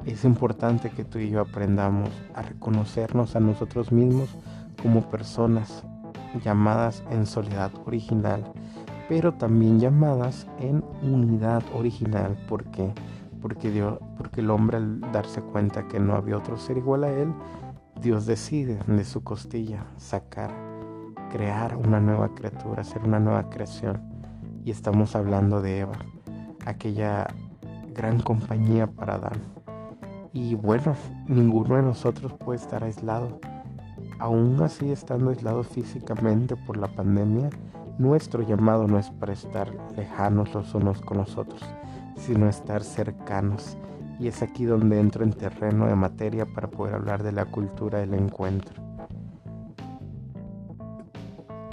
Es 0.05 0.25
importante 0.25 0.89
que 0.89 1.05
tú 1.05 1.19
y 1.19 1.29
yo 1.29 1.41
aprendamos 1.41 2.09
a 2.33 2.41
reconocernos 2.41 3.35
a 3.35 3.39
nosotros 3.39 3.91
mismos 3.91 4.29
como 4.81 5.09
personas 5.09 5.83
llamadas 6.43 7.03
en 7.09 7.25
soledad 7.25 7.71
original, 7.85 8.43
pero 9.13 9.31
también 9.31 9.79
llamadas 9.79 10.47
en 10.59 10.83
unidad 11.03 11.61
original. 11.75 12.35
¿Por 12.49 12.63
qué? 12.71 12.91
Porque, 13.43 13.69
Dios, 13.69 13.99
porque 14.17 14.41
el 14.41 14.49
hombre 14.49 14.77
al 14.77 15.01
darse 15.11 15.39
cuenta 15.39 15.87
que 15.87 15.99
no 15.99 16.15
había 16.15 16.35
otro 16.35 16.57
ser 16.57 16.77
igual 16.77 17.03
a 17.03 17.11
él, 17.11 17.31
Dios 18.01 18.25
decide 18.25 18.79
de 18.87 19.05
su 19.05 19.23
costilla 19.23 19.85
sacar 19.97 20.49
crear 21.29 21.77
una 21.77 21.99
nueva 21.99 22.33
criatura, 22.33 22.83
ser 22.83 23.03
una 23.03 23.19
nueva 23.19 23.51
creación. 23.51 24.01
Y 24.65 24.71
estamos 24.71 25.15
hablando 25.15 25.61
de 25.61 25.81
Eva, 25.81 25.99
aquella 26.65 27.27
gran 27.93 28.19
compañía 28.19 28.87
para 28.87 29.13
Adán. 29.13 29.43
Y 30.33 30.55
bueno, 30.55 30.95
ninguno 31.27 31.75
de 31.75 31.83
nosotros 31.83 32.33
puede 32.33 32.57
estar 32.57 32.83
aislado. 32.83 33.39
Aún 34.17 34.59
así, 34.63 34.91
estando 34.91 35.29
aislado 35.29 35.63
físicamente 35.63 36.55
por 36.55 36.77
la 36.77 36.87
pandemia, 36.87 37.51
nuestro 37.97 38.43
llamado 38.43 38.87
no 38.87 38.99
es 38.99 39.09
para 39.11 39.33
estar 39.33 39.71
lejanos 39.95 40.53
los 40.53 40.73
unos 40.73 41.01
con 41.01 41.17
los 41.17 41.37
otros, 41.37 41.61
sino 42.17 42.47
estar 42.47 42.83
cercanos. 42.83 43.77
Y 44.19 44.27
es 44.27 44.41
aquí 44.41 44.65
donde 44.65 44.99
entro 44.99 45.23
en 45.23 45.33
terreno 45.33 45.87
de 45.87 45.95
materia 45.95 46.45
para 46.45 46.69
poder 46.69 46.95
hablar 46.95 47.23
de 47.23 47.31
la 47.31 47.45
cultura 47.45 47.99
del 47.99 48.13
encuentro 48.13 48.83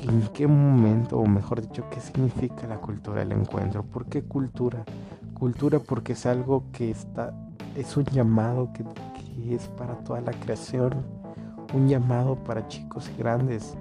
en 0.03 0.23
qué 0.29 0.47
momento, 0.47 1.19
o 1.19 1.27
mejor 1.27 1.61
dicho, 1.61 1.85
qué 1.91 2.01
significa 2.01 2.67
la 2.67 2.79
cultura 2.79 3.21
del 3.21 3.33
encuentro. 3.33 3.83
¿Por 3.83 4.07
qué 4.07 4.23
cultura? 4.23 4.85
Cultura 5.35 5.79
porque 5.79 6.15
es 6.15 6.27
algo 6.27 6.65
que 6.73 6.91
está, 6.91 7.35
es 7.77 7.97
un 7.97 8.05
llamado 8.07 8.73
que, 8.73 8.85
es 9.55 9.69
para 9.69 9.95
toda 10.05 10.21
la 10.21 10.33
creación, 10.33 10.93
un 11.75 11.89
llamado 11.89 12.37
para 12.37 12.69
chicos 12.69 13.11
y 13.15 13.19
grandes, 13.19 13.77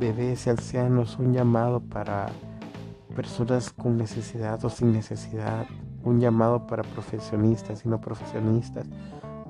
bebés 0.00 0.46
y 0.46 0.50
ancianos, 0.50 1.18
un 1.18 1.34
llamado 1.34 1.80
para 1.80 2.28
personas 3.14 3.70
con 3.70 3.98
necesidad 3.98 4.64
o 4.64 4.70
sin 4.70 4.92
necesidad, 4.92 5.66
un 6.02 6.18
llamado 6.20 6.66
para 6.66 6.82
profesionistas 6.82 7.84
y 7.84 7.88
no 7.90 8.00
profesionistas, 8.00 8.86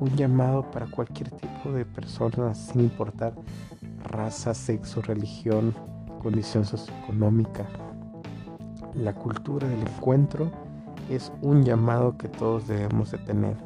un 0.00 0.11
llamado 0.16 0.69
para 0.73 0.87
cualquier 0.87 1.30
tipo 1.30 1.71
de 1.73 1.85
personas 1.85 2.59
sin 2.59 2.80
importar 2.83 3.33
raza, 4.02 4.52
sexo, 4.52 5.00
religión, 5.02 5.73
condición 6.21 6.64
socioeconómica. 6.64 7.66
La 8.95 9.14
cultura 9.14 9.69
del 9.69 9.83
encuentro 9.83 10.50
es 11.09 11.30
un 11.42 11.62
llamado 11.62 12.19
que 12.19 12.28
todos 12.28 12.66
debemos 12.66 13.12
de 13.12 13.19
tener. 13.19 13.57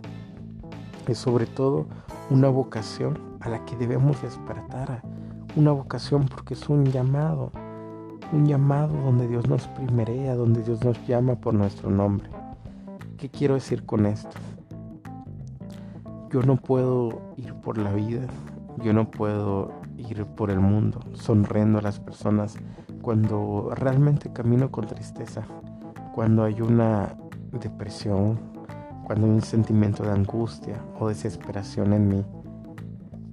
Es 1.08 1.16
sobre 1.16 1.46
todo 1.46 1.86
una 2.28 2.48
vocación 2.48 3.18
a 3.40 3.48
la 3.48 3.64
que 3.64 3.74
debemos 3.76 4.20
despertar. 4.20 5.02
Una 5.56 5.70
vocación 5.70 6.26
porque 6.26 6.54
es 6.54 6.68
un 6.68 6.84
llamado. 6.86 7.52
Un 8.32 8.44
llamado 8.46 8.92
donde 9.04 9.28
Dios 9.28 9.48
nos 9.48 9.68
primerea, 9.68 10.34
donde 10.34 10.64
Dios 10.64 10.84
nos 10.84 11.06
llama 11.06 11.36
por 11.36 11.54
nuestro 11.54 11.90
nombre. 11.90 12.28
¿Qué 13.18 13.28
quiero 13.28 13.54
decir 13.54 13.86
con 13.86 14.06
esto? 14.06 14.36
Yo 16.30 16.42
no 16.42 16.56
puedo 16.56 17.20
ir 17.36 17.54
por 17.54 17.78
la 17.78 17.92
vida, 17.92 18.26
yo 18.82 18.92
no 18.92 19.12
puedo 19.12 19.70
ir 19.96 20.26
por 20.26 20.50
el 20.50 20.58
mundo 20.58 20.98
sonriendo 21.12 21.78
a 21.78 21.82
las 21.82 22.00
personas 22.00 22.56
cuando 23.00 23.70
realmente 23.76 24.32
camino 24.32 24.72
con 24.72 24.88
tristeza, 24.88 25.44
cuando 26.16 26.42
hay 26.42 26.60
una 26.62 27.14
depresión, 27.52 28.40
cuando 29.04 29.26
hay 29.26 29.32
un 29.34 29.42
sentimiento 29.42 30.02
de 30.02 30.10
angustia 30.10 30.82
o 30.98 31.06
desesperación 31.06 31.92
en 31.92 32.08
mí, 32.08 32.24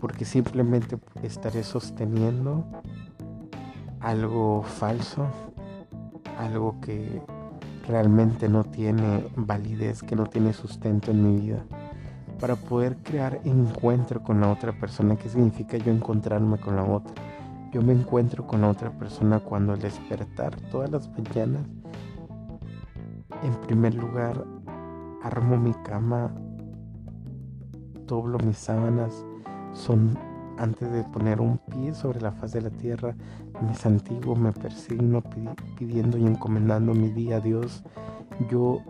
porque 0.02 0.26
simplemente 0.26 0.98
estaré 1.22 1.64
sosteniendo 1.64 2.66
algo 4.00 4.64
falso, 4.64 5.28
algo 6.40 6.82
que 6.82 7.22
realmente 7.88 8.50
no 8.50 8.64
tiene 8.64 9.26
validez, 9.36 10.02
que 10.02 10.16
no 10.16 10.26
tiene 10.26 10.54
sustento 10.54 11.12
en 11.12 11.24
mi 11.24 11.40
vida 11.40 11.64
para 12.40 12.56
poder 12.56 12.98
crear 13.04 13.40
encuentro 13.46 14.24
con 14.24 14.42
la 14.42 14.52
otra 14.52 14.74
persona. 14.74 15.16
¿Qué 15.16 15.30
significa 15.30 15.78
yo 15.78 15.92
encontrarme 15.92 16.58
con 16.58 16.76
la 16.76 16.84
otra? 16.84 17.14
Yo 17.72 17.84
me 17.84 17.94
encuentro 17.94 18.48
con 18.48 18.62
la 18.62 18.70
otra 18.70 18.90
persona 18.90 19.40
cuando 19.40 19.74
al 19.74 19.80
despertar 19.80 20.60
todas 20.72 20.90
las 20.90 21.08
mañanas, 21.10 21.62
en 23.44 23.54
primer 23.68 23.94
lugar, 23.94 24.44
armo 25.22 25.56
mi 25.58 25.74
cama, 25.84 26.34
doblo 28.08 28.40
mis 28.40 28.58
sábanas, 28.58 29.24
son 29.74 30.18
antes 30.58 30.92
de 30.92 31.04
poner 31.04 31.42
un 31.42 31.58
pie 31.58 31.94
sobre 31.94 32.22
la 32.22 32.32
faz 32.32 32.52
de 32.52 32.62
la 32.62 32.70
tierra, 32.70 33.16
me 33.62 33.74
santiguo, 33.74 34.36
me 34.36 34.52
persigno 34.52 35.24
pidiendo 35.78 36.18
y 36.18 36.26
encomendando 36.26 36.94
mi 36.94 37.10
día 37.10 37.38
a 37.38 37.40
Dios. 37.40 37.84
Yo 38.50 38.82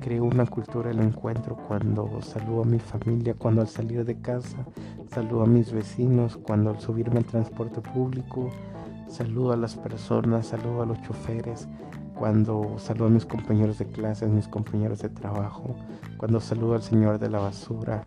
creo 0.00 0.24
una 0.24 0.46
cultura 0.46 0.88
del 0.88 1.00
encuentro 1.00 1.56
cuando 1.56 2.22
saludo 2.22 2.62
a 2.62 2.66
mi 2.66 2.78
familia, 2.78 3.34
cuando 3.34 3.60
al 3.60 3.68
salir 3.68 4.04
de 4.04 4.20
casa, 4.20 4.66
saludo 5.10 5.42
a 5.42 5.46
mis 5.46 5.72
vecinos, 5.72 6.36
cuando 6.36 6.70
al 6.70 6.80
subirme 6.80 7.18
al 7.18 7.24
transporte 7.24 7.80
público, 7.80 8.48
saludo 9.08 9.52
a 9.52 9.56
las 9.56 9.76
personas, 9.76 10.46
saludo 10.46 10.82
a 10.82 10.86
los 10.86 11.00
choferes, 11.02 11.68
cuando 12.14 12.78
saludo 12.78 13.06
a 13.06 13.10
mis 13.10 13.26
compañeros 13.26 13.78
de 13.78 13.86
clases, 13.86 14.28
mis 14.30 14.48
compañeros 14.48 15.00
de 15.00 15.08
trabajo, 15.08 15.76
cuando 16.16 16.40
saludo 16.40 16.74
al 16.74 16.82
señor 16.82 17.18
de 17.18 17.30
la 17.30 17.38
basura, 17.38 18.02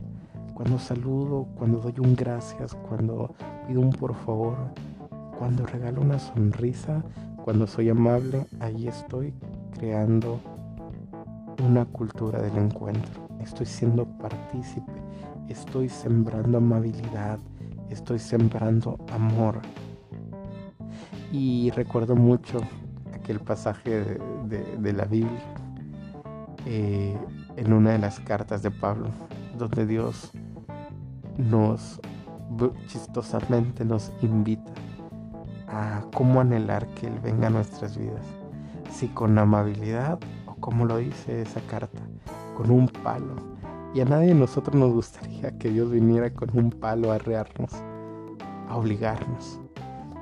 cuando 0.54 0.80
saludo, 0.80 1.48
cuando 1.58 1.80
doy 1.80 1.96
un 2.00 2.16
gracias, 2.16 2.76
cuando 2.88 3.34
pido 3.68 3.82
un 3.82 3.92
por 3.92 4.16
favor, 4.16 4.58
cuando 5.38 5.66
regalo 5.66 6.02
una 6.02 6.20
sonrisa, 6.20 7.04
cuando 7.44 7.66
soy 7.68 7.90
amable, 7.90 8.46
ahí 8.60 8.88
estoy 8.88 9.34
creando 9.78 10.40
una 11.66 11.86
cultura 11.86 12.42
del 12.42 12.58
encuentro. 12.58 13.28
Estoy 13.42 13.66
siendo 13.66 14.06
partícipe, 14.06 14.92
estoy 15.50 15.90
sembrando 15.90 16.58
amabilidad, 16.60 17.40
estoy 17.90 18.20
sembrando 18.20 18.98
amor. 19.12 19.62
Y 21.32 21.72
recuerdo 21.72 22.16
mucho 22.16 22.60
aquel 23.14 23.40
pasaje 23.40 24.20
de, 24.48 24.94
la 24.94 25.06
Biblia 25.06 25.42
eh, 26.66 27.18
en 27.56 27.74
una 27.74 27.92
de 27.92 28.00
las 28.00 28.20
cartas 28.20 28.62
de 28.62 28.72
Pablo, 28.72 29.10
donde 29.58 29.86
Dios 29.86 30.32
nos 31.38 32.00
chistosamente 32.88 33.86
nos 33.86 34.12
invita 34.22 34.74
a 35.68 36.04
cómo 36.14 36.42
anhelar 36.42 36.86
que 36.96 37.08
Él 37.08 37.20
venga 37.24 37.48
a 37.48 37.50
nuestras 37.50 37.98
vidas, 37.98 38.26
si 38.92 39.08
con 39.08 39.38
amabilidad 39.38 40.20
como 40.62 40.86
lo 40.86 40.98
dice 40.98 41.42
esa 41.42 41.60
carta, 41.62 42.00
con 42.56 42.72
un 42.72 42.88
palo. 42.88 43.36
Y 43.94 44.00
a 44.00 44.06
nadie 44.06 44.28
de 44.28 44.36
nosotros 44.36 44.76
nos 44.76 44.94
gustaría 44.94 45.58
que 45.58 45.70
Dios 45.70 45.92
viniera 45.92 46.34
con 46.34 46.58
un 46.58 46.70
palo 46.70 47.12
a 47.12 47.16
arrearnos, 47.16 47.74
a 48.70 48.78
obligarnos. 48.78 49.60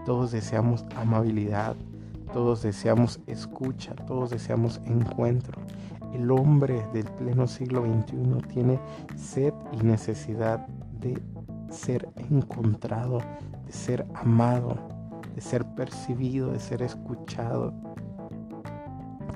Todos 0.06 0.32
deseamos 0.32 0.86
amabilidad, 0.96 1.76
todos 2.34 2.64
deseamos 2.64 3.20
escucha, 3.28 3.94
todos 4.08 4.32
deseamos 4.32 4.82
encuentro. 4.86 5.62
El 6.14 6.32
hombre 6.32 6.86
del 6.94 7.06
pleno 7.06 7.48
siglo 7.48 7.84
XXI 7.86 8.48
tiene 8.48 8.80
sed 9.16 9.54
y 9.72 9.84
necesidad 9.84 10.68
de 11.00 11.22
ser 11.70 12.10
encontrado, 12.30 13.20
de 13.66 13.72
ser 13.72 14.06
amado, 14.16 14.76
de 15.36 15.42
ser 15.42 15.66
percibido, 15.66 16.52
de 16.52 16.60
ser 16.60 16.82
escuchado, 16.82 17.74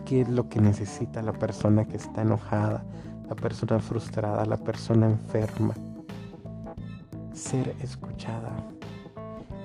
qué 0.05 0.21
es 0.21 0.29
lo 0.29 0.49
que 0.49 0.59
necesita 0.59 1.21
la 1.21 1.33
persona 1.33 1.85
que 1.85 1.97
está 1.97 2.21
enojada, 2.21 2.83
la 3.29 3.35
persona 3.35 3.79
frustrada, 3.79 4.45
la 4.45 4.57
persona 4.57 5.07
enferma. 5.07 5.73
Ser 7.33 7.75
escuchada. 7.81 8.51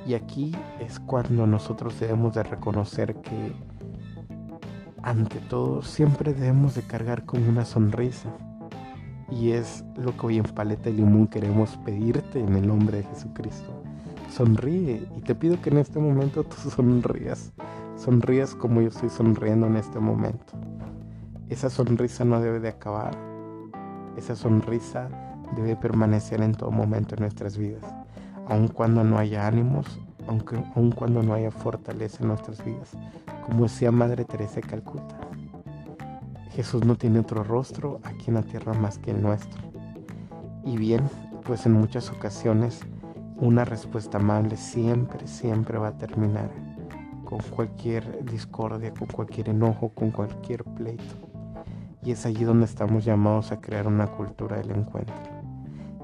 Y 0.07 0.15
aquí 0.15 0.57
es 0.81 1.01
cuando 1.01 1.47
nosotros 1.47 1.99
debemos 2.01 2.35
de 2.35 2.43
reconocer 2.43 3.17
que 3.17 3.53
ante 5.09 5.41
todo, 5.41 5.81
siempre 5.81 6.35
debemos 6.35 6.75
de 6.75 6.83
cargar 6.83 7.25
con 7.25 7.43
una 7.49 7.65
sonrisa. 7.65 8.29
Y 9.31 9.53
es 9.53 9.83
lo 9.97 10.15
que 10.15 10.27
hoy 10.27 10.37
en 10.37 10.45
Paleta 10.45 10.91
y 10.91 10.95
Limón 10.95 11.29
queremos 11.29 11.79
pedirte 11.79 12.41
en 12.41 12.55
el 12.55 12.67
nombre 12.69 12.99
de 12.99 13.05
Jesucristo. 13.05 13.83
Sonríe 14.31 15.09
y 15.17 15.21
te 15.23 15.35
pido 15.35 15.61
que 15.63 15.71
en 15.71 15.79
este 15.79 15.99
momento 15.99 16.45
tú 16.45 16.57
sonrías. 16.71 17.53
Sonrías 17.97 18.55
como 18.55 18.83
yo 18.83 18.89
estoy 18.89 19.09
sonriendo 19.09 19.67
en 19.67 19.77
este 19.77 19.99
momento. 19.99 20.53
Esa 21.49 21.71
sonrisa 21.71 22.27
no 22.27 22.41
debe 22.43 22.61
de 22.61 22.69
acabar. 22.69 23.17
Esa 24.19 24.37
sonrisa 24.37 25.09
debe 25.57 25.75
permanecer 25.75 26.43
en 26.43 26.53
todo 26.53 26.71
momento 26.71 27.15
en 27.15 27.23
nuestras 27.23 27.57
vidas. 27.57 27.85
Aun 28.47 28.69
cuando 28.69 29.05
no 29.05 29.17
haya 29.17 29.47
ánimos, 29.47 29.99
aunque, 30.27 30.63
aun 30.77 30.93
cuando 30.93 31.23
no 31.23 31.33
haya 31.33 31.51
fortaleza 31.51 32.19
en 32.21 32.29
nuestras 32.29 32.63
vidas. 32.63 32.95
Como 33.49 33.63
decía 33.63 33.91
Madre 33.91 34.27
Teresa 34.27 34.57
de 34.57 34.63
Calcuta. 34.63 35.19
Jesús 36.51 36.85
no 36.85 36.97
tiene 36.97 37.21
otro 37.21 37.43
rostro 37.43 37.99
aquí 38.05 38.27
en 38.29 38.35
la 38.35 38.43
tierra 38.43 38.75
más 38.75 38.99
que 38.99 39.11
el 39.11 39.23
nuestro. 39.23 39.63
Y 40.65 40.77
bien, 40.77 41.03
pues 41.45 41.65
en 41.65 41.73
muchas 41.73 42.11
ocasiones 42.11 42.81
una 43.37 43.65
respuesta 43.65 44.19
amable 44.19 44.59
siempre, 44.59 45.27
siempre 45.27 45.79
va 45.79 45.89
a 45.89 45.99
terminar 45.99 46.51
con 47.25 47.39
cualquier 47.39 48.23
discordia, 48.25 48.93
con 48.93 49.09
cualquier 49.09 49.49
enojo, 49.49 49.91
con 49.91 50.11
cualquier 50.11 50.63
pleito. 50.65 51.15
Y 52.03 52.11
es 52.11 52.27
allí 52.27 52.45
donde 52.45 52.67
estamos 52.67 53.05
llamados 53.05 53.51
a 53.51 53.63
crear 53.63 53.87
una 53.87 54.09
cultura 54.09 54.59
del 54.59 54.73
encuentro. 54.73 55.15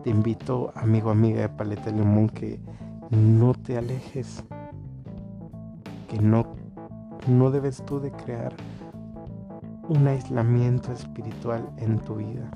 Te 0.03 0.11
invito, 0.11 0.73
amigo, 0.75 1.11
amiga 1.11 1.43
de 1.43 1.49
Paleta 1.51 1.91
Limón, 1.91 2.29
que 2.29 2.59
no 3.11 3.53
te 3.55 3.77
alejes, 3.77 4.45
que 6.09 6.19
no, 6.21 6.55
no 7.27 7.51
debes 7.51 7.83
tú 7.85 8.01
de 8.01 8.11
crear 8.11 8.53
un 9.89 10.07
aislamiento 10.07 10.93
espiritual 10.93 11.69
en 11.79 11.99
tu 11.99 12.17
vida. 12.17 12.51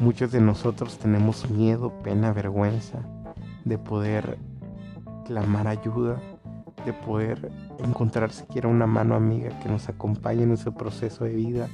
Muchos 0.00 0.32
de 0.32 0.40
nosotros 0.40 0.98
tenemos 0.98 1.50
miedo, 1.50 1.90
pena, 2.02 2.32
vergüenza 2.32 3.00
de 3.64 3.78
poder 3.78 4.38
clamar 5.24 5.66
ayuda, 5.66 6.20
de 6.84 6.92
poder 6.92 7.50
encontrar 7.78 8.30
siquiera 8.30 8.68
una 8.68 8.86
mano 8.86 9.14
amiga 9.14 9.58
que 9.60 9.68
nos 9.68 9.88
acompañe 9.88 10.42
en 10.42 10.52
ese 10.52 10.70
proceso 10.70 11.24
de 11.24 11.34
vida. 11.34 11.68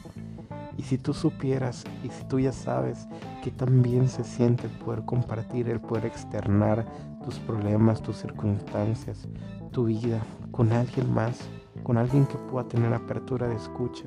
Y 0.76 0.82
si 0.82 0.98
tú 0.98 1.12
supieras 1.12 1.84
y 2.02 2.08
si 2.08 2.24
tú 2.24 2.40
ya 2.40 2.52
sabes 2.52 3.06
que 3.42 3.50
también 3.50 4.08
se 4.08 4.24
siente 4.24 4.66
el 4.66 4.72
poder 4.72 5.04
compartir, 5.04 5.68
el 5.68 5.80
poder 5.80 6.06
externar 6.06 6.86
tus 7.24 7.38
problemas, 7.38 8.02
tus 8.02 8.16
circunstancias, 8.16 9.28
tu 9.70 9.84
vida 9.84 10.20
con 10.50 10.72
alguien 10.72 11.12
más, 11.12 11.40
con 11.82 11.98
alguien 11.98 12.26
que 12.26 12.36
pueda 12.36 12.68
tener 12.68 12.92
apertura 12.92 13.48
de 13.48 13.56
escucha, 13.56 14.04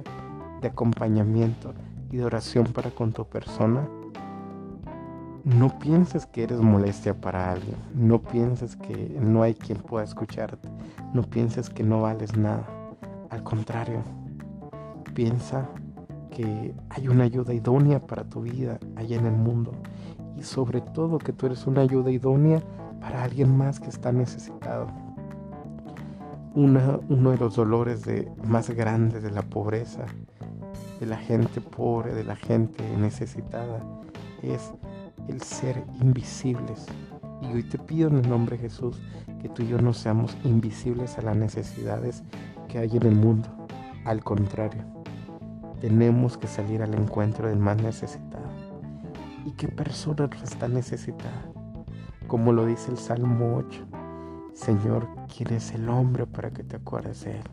de 0.62 0.68
acompañamiento 0.68 1.74
y 2.12 2.18
de 2.18 2.26
oración 2.26 2.66
para 2.68 2.92
con 2.92 3.14
tu 3.14 3.26
persona, 3.26 3.88
no 5.44 5.78
pienses 5.78 6.26
que 6.26 6.44
eres 6.44 6.60
molestia 6.60 7.14
para 7.14 7.52
alguien, 7.52 7.76
no 7.94 8.20
pienses 8.20 8.76
que 8.76 9.16
no 9.22 9.44
hay 9.44 9.54
quien 9.54 9.78
pueda 9.78 10.04
escucharte, 10.04 10.68
no 11.14 11.22
pienses 11.22 11.70
que 11.70 11.84
no 11.84 12.02
vales 12.02 12.36
nada. 12.36 12.66
Al 13.30 13.44
contrario, 13.44 14.02
piensa 15.14 15.70
que 16.36 16.76
hay 16.90 17.08
una 17.08 17.24
ayuda 17.24 17.54
idónea 17.54 18.06
para 18.06 18.26
tu 18.26 18.42
vida 18.42 18.78
allá 18.98 19.16
en 19.18 19.26
el 19.26 19.38
mundo 19.38 19.72
y 20.38 20.44
sobre 20.44 20.82
todo 20.82 21.18
que 21.18 21.32
tú 21.32 21.46
eres 21.46 21.66
una 21.66 21.82
ayuda 21.82 22.12
idónea 22.12 22.62
para 23.00 23.24
alguien 23.24 23.58
más 23.58 23.80
que 23.80 23.90
está 23.90 24.12
necesitado. 24.12 24.88
uno 26.54 27.32
de 27.32 27.38
los 27.38 27.56
dolores 27.56 28.04
de, 28.04 28.30
más 28.44 28.70
grandes 28.70 29.24
de 29.24 29.32
la 29.32 29.44
pobreza, 29.44 30.06
de 31.00 31.06
la 31.06 31.18
gente 31.18 31.62
pobre, 31.62 32.14
de 32.14 32.24
la 32.24 32.36
gente 32.36 32.84
necesitada, 32.98 33.82
es 34.42 34.74
el 35.30 35.42
ser 35.42 35.84
invisibles. 36.02 36.86
Y 37.42 37.48
hoy 37.54 37.64
te 37.64 37.78
pido 37.78 38.10
en 38.10 38.18
el 38.18 38.30
nombre 38.30 38.58
de 38.58 38.64
Jesús 38.64 39.02
que 39.42 39.50
tú 39.50 39.64
y 39.64 39.68
yo 39.68 39.78
no 39.80 39.94
seamos 39.94 40.38
invisibles 40.44 41.18
a 41.18 41.22
las 41.22 41.38
necesidades 41.38 42.24
que 42.68 42.80
hay 42.80 42.96
en 42.96 43.04
el 43.04 43.16
mundo. 43.16 43.50
Al 44.06 44.24
contrario, 44.24 44.84
tenemos 45.86 46.36
que 46.36 46.48
salir 46.48 46.82
al 46.82 46.96
encuentro 46.96 47.48
del 47.48 47.60
más 47.60 47.80
necesitado. 47.80 48.50
¿Y 49.46 49.52
qué 49.52 49.68
persona 49.68 50.26
no 50.26 50.44
está 50.44 50.68
necesitada? 50.68 51.46
Como 52.26 52.54
lo 52.54 52.66
dice 52.66 52.90
el 52.90 52.98
Salmo 52.98 53.58
8. 53.58 53.86
Señor, 54.56 55.08
¿quién 55.28 55.54
es 55.54 55.76
el 55.76 55.88
hombre 55.88 56.26
para 56.26 56.50
que 56.50 56.64
te 56.64 56.78
acuerdes 56.78 57.26
de 57.26 57.34
él? 57.34 57.44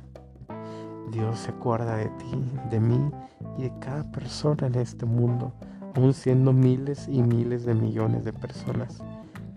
Dios 1.10 1.40
se 1.40 1.50
acuerda 1.50 1.96
de 1.96 2.06
ti, 2.06 2.50
de 2.70 2.80
mí 2.80 3.10
y 3.58 3.64
de 3.64 3.72
cada 3.80 4.10
persona 4.10 4.66
en 4.66 4.76
este 4.76 5.04
mundo 5.04 5.52
aún 5.94 6.14
siendo 6.14 6.54
miles 6.54 7.08
y 7.08 7.22
miles 7.22 7.66
de 7.66 7.74
millones 7.74 8.24
de 8.24 8.32
personas. 8.32 9.04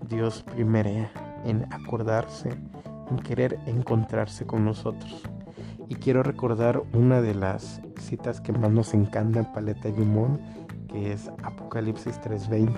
Dios 0.10 0.44
primerea 0.54 1.10
en 1.46 1.66
acordarse, 1.72 2.50
en 3.10 3.20
querer 3.20 3.58
encontrarse 3.68 4.46
con 4.46 4.66
nosotros. 4.66 5.24
Y 5.88 5.96
quiero 5.96 6.24
recordar 6.24 6.82
una 6.94 7.22
de 7.22 7.36
las 7.36 7.82
citas 8.00 8.42
que 8.42 8.52
más 8.52 8.72
nos 8.72 8.94
encanta 8.94 9.40
en 9.40 9.52
Paleta 9.54 9.90
Limón, 9.90 10.40
que 10.88 11.14
es 11.14 11.30
Apocalipsis 11.44 12.20
3:20, 12.22 12.72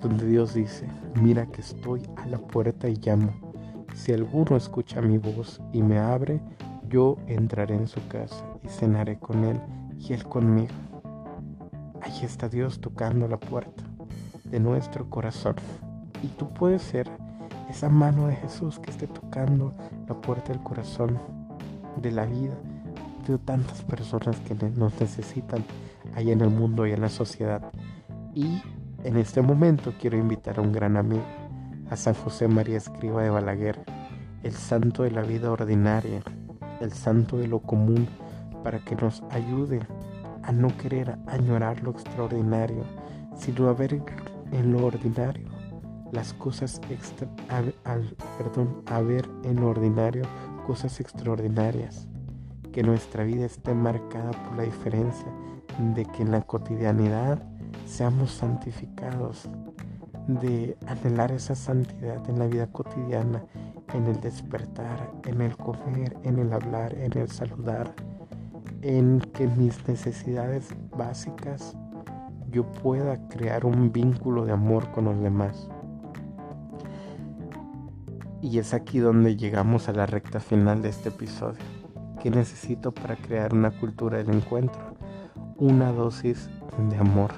donde 0.00 0.26
Dios 0.26 0.54
dice, 0.54 0.86
mira 1.20 1.46
que 1.46 1.60
estoy 1.62 2.02
a 2.16 2.26
la 2.26 2.38
puerta 2.38 2.88
y 2.88 2.94
llamo. 2.94 3.32
Si 3.94 4.12
alguno 4.12 4.56
escucha 4.56 5.02
mi 5.02 5.18
voz 5.18 5.60
y 5.72 5.82
me 5.82 5.98
abre, 5.98 6.40
yo 6.88 7.16
entraré 7.26 7.74
en 7.74 7.88
su 7.88 8.06
casa 8.06 8.44
y 8.62 8.68
cenaré 8.68 9.18
con 9.18 9.44
él 9.44 9.60
y 9.98 10.12
él 10.12 10.24
conmigo. 10.24 10.74
Ahí 12.02 12.24
está 12.24 12.48
Dios 12.48 12.80
tocando 12.80 13.26
la 13.26 13.38
puerta 13.38 13.82
de 14.44 14.60
nuestro 14.60 15.10
corazón. 15.10 15.56
Y 16.22 16.28
tú 16.28 16.48
puedes 16.50 16.82
ser 16.82 17.10
esa 17.68 17.88
mano 17.88 18.28
de 18.28 18.36
Jesús 18.36 18.78
que 18.78 18.90
esté 18.90 19.06
tocando 19.06 19.74
la 20.06 20.20
puerta 20.20 20.52
del 20.52 20.62
corazón 20.62 21.18
de 21.96 22.10
la 22.10 22.26
vida 22.26 22.54
de 23.26 23.38
tantas 23.38 23.82
personas 23.82 24.36
que 24.40 24.54
nos 24.54 25.00
necesitan 25.00 25.64
ahí 26.14 26.30
en 26.30 26.40
el 26.40 26.50
mundo 26.50 26.86
y 26.86 26.92
en 26.92 27.00
la 27.00 27.08
sociedad. 27.08 27.70
Y 28.34 28.62
en 29.04 29.16
este 29.16 29.42
momento 29.42 29.92
quiero 30.00 30.16
invitar 30.16 30.58
a 30.58 30.62
un 30.62 30.72
gran 30.72 30.96
amigo, 30.96 31.22
a 31.90 31.96
San 31.96 32.14
José 32.14 32.48
María 32.48 32.78
Escriba 32.78 33.22
de 33.22 33.30
Balaguer, 33.30 33.78
el 34.42 34.52
santo 34.52 35.04
de 35.04 35.12
la 35.12 35.22
vida 35.22 35.52
ordinaria, 35.52 36.22
el 36.80 36.92
santo 36.92 37.38
de 37.38 37.46
lo 37.46 37.60
común, 37.60 38.08
para 38.64 38.78
que 38.80 38.96
nos 38.96 39.22
ayude 39.30 39.80
a 40.42 40.52
no 40.52 40.76
querer 40.76 41.18
añorar 41.26 41.82
lo 41.82 41.90
extraordinario, 41.90 42.84
sino 43.36 43.68
a 43.68 43.72
ver 43.72 44.02
en 44.52 44.72
lo 44.72 44.86
ordinario 44.86 45.48
las 46.12 46.34
cosas 46.34 46.80
extra, 46.90 47.26
al, 47.48 47.74
perdón, 48.36 48.82
a 48.86 49.00
ver 49.00 49.28
en 49.44 49.56
lo 49.56 49.70
ordinario 49.70 50.24
cosas 50.62 51.00
extraordinarias. 51.00 52.08
Que 52.72 52.82
nuestra 52.82 53.24
vida 53.24 53.44
esté 53.44 53.74
marcada 53.74 54.30
por 54.30 54.56
la 54.56 54.62
diferencia 54.62 55.26
de 55.94 56.04
que 56.04 56.22
en 56.22 56.30
la 56.30 56.42
cotidianidad 56.42 57.42
seamos 57.86 58.30
santificados, 58.32 59.48
de 60.26 60.76
anhelar 60.86 61.32
esa 61.32 61.54
santidad 61.54 62.28
en 62.30 62.38
la 62.38 62.46
vida 62.46 62.66
cotidiana, 62.68 63.44
en 63.92 64.06
el 64.06 64.20
despertar, 64.20 65.10
en 65.26 65.40
el 65.40 65.56
comer, 65.56 66.16
en 66.22 66.38
el 66.38 66.52
hablar, 66.52 66.94
en 66.94 67.16
el 67.18 67.28
saludar, 67.28 67.92
en 68.82 69.20
que 69.20 69.46
mis 69.46 69.86
necesidades 69.88 70.68
básicas 70.96 71.76
yo 72.50 72.64
pueda 72.70 73.28
crear 73.28 73.64
un 73.64 73.92
vínculo 73.92 74.44
de 74.44 74.52
amor 74.52 74.90
con 74.92 75.06
los 75.06 75.18
demás. 75.20 75.68
Y 78.42 78.58
es 78.58 78.74
aquí 78.74 78.98
donde 78.98 79.36
llegamos 79.36 79.88
a 79.88 79.92
la 79.92 80.04
recta 80.04 80.40
final 80.40 80.82
de 80.82 80.90
este 80.90 81.08
episodio. 81.08 81.62
¿Qué 82.20 82.30
necesito 82.30 82.92
para 82.92 83.16
crear 83.16 83.54
una 83.54 83.70
cultura 83.70 84.18
del 84.18 84.30
encuentro? 84.30 84.82
Una 85.56 85.92
dosis 85.92 86.50
de 86.90 86.96
amor. 86.98 87.30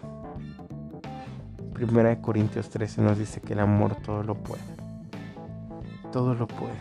Primera 1.74 2.08
de 2.08 2.20
Corintios 2.20 2.70
13 2.70 3.02
nos 3.02 3.18
dice 3.18 3.40
que 3.40 3.52
el 3.52 3.60
amor 3.60 3.94
todo 3.96 4.22
lo 4.22 4.34
puede. 4.34 4.62
Todo 6.10 6.34
lo 6.34 6.48
puede. 6.48 6.72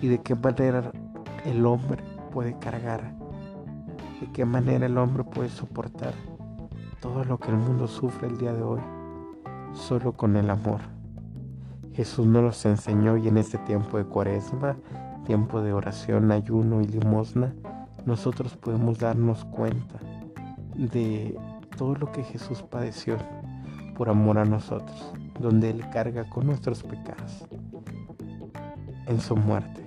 ¿Y 0.00 0.08
de 0.08 0.20
qué 0.20 0.34
manera 0.34 0.92
el 1.44 1.64
hombre 1.66 2.02
puede 2.30 2.58
cargar 2.58 3.18
de 4.20 4.26
qué 4.32 4.44
manera 4.44 4.86
el 4.86 4.98
hombre 4.98 5.24
puede 5.24 5.48
soportar 5.48 6.12
todo 7.00 7.24
lo 7.24 7.38
que 7.38 7.50
el 7.50 7.56
mundo 7.56 7.86
sufre 7.86 8.28
el 8.28 8.38
día 8.38 8.52
de 8.52 8.62
hoy 8.62 8.80
solo 9.72 10.12
con 10.12 10.36
el 10.36 10.50
amor. 10.50 10.97
Jesús 11.98 12.26
nos 12.26 12.44
los 12.44 12.64
enseñó 12.64 13.16
y 13.16 13.26
en 13.26 13.38
este 13.38 13.58
tiempo 13.58 13.98
de 13.98 14.04
cuaresma, 14.04 14.76
tiempo 15.26 15.60
de 15.60 15.72
oración, 15.72 16.30
ayuno 16.30 16.80
y 16.80 16.86
limosna, 16.86 17.52
nosotros 18.06 18.56
podemos 18.56 19.00
darnos 19.00 19.44
cuenta 19.46 19.98
de 20.76 21.36
todo 21.76 21.96
lo 21.96 22.12
que 22.12 22.22
Jesús 22.22 22.62
padeció 22.62 23.16
por 23.96 24.10
amor 24.10 24.38
a 24.38 24.44
nosotros, 24.44 25.12
donde 25.40 25.70
Él 25.70 25.90
carga 25.90 26.30
con 26.30 26.46
nuestros 26.46 26.84
pecados 26.84 27.48
en 29.08 29.20
su 29.20 29.34
muerte. 29.34 29.84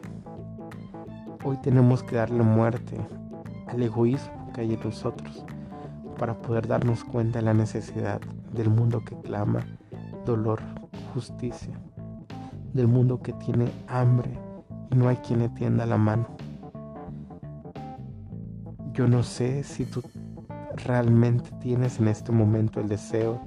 Hoy 1.46 1.56
tenemos 1.64 2.04
que 2.04 2.18
darle 2.18 2.44
muerte 2.44 2.98
al 3.68 3.82
egoísmo 3.82 4.52
que 4.54 4.60
hay 4.60 4.74
en 4.74 4.82
nosotros 4.84 5.46
para 6.20 6.34
poder 6.42 6.68
darnos 6.68 7.06
cuenta 7.06 7.40
de 7.40 7.46
la 7.46 7.54
necesidad 7.54 8.20
del 8.52 8.70
mundo 8.70 9.00
que 9.00 9.16
clama 9.22 9.66
dolor, 10.26 10.60
justicia, 11.14 11.80
del 12.74 12.88
mundo 12.88 13.22
que 13.22 13.34
tiene 13.34 13.72
hambre 13.88 14.32
y 14.92 14.96
no 14.96 15.08
hay 15.08 15.18
quien 15.18 15.40
le 15.40 15.50
tienda 15.50 15.86
la 15.86 15.98
mano. 15.98 16.28
Yo 18.94 19.08
no 19.08 19.24
sé 19.24 19.64
si 19.64 19.86
tú 19.86 20.02
realmente 20.86 21.50
tienes 21.60 22.00
en 22.00 22.08
este 22.08 22.32
momento 22.32 22.80
el 22.80 22.88
deseo 22.88 23.42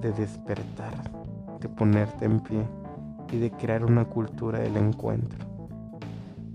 de 0.00 0.12
despertar, 0.12 0.94
de 1.60 1.68
ponerte 1.68 2.24
en 2.24 2.40
pie 2.40 2.64
y 3.32 3.38
de 3.38 3.50
crear 3.50 3.84
una 3.84 4.04
cultura 4.04 4.58
del 4.58 4.76
encuentro. 4.76 5.38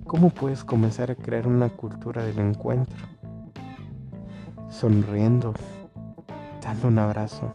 ¿Cómo 0.05 0.29
puedes 0.29 0.63
comenzar 0.63 1.11
a 1.11 1.15
crear 1.15 1.47
una 1.47 1.69
cultura 1.69 2.23
del 2.23 2.39
encuentro? 2.39 3.07
Sonriendo, 4.69 5.53
dando 6.61 6.87
un 6.87 6.99
abrazo, 6.99 7.53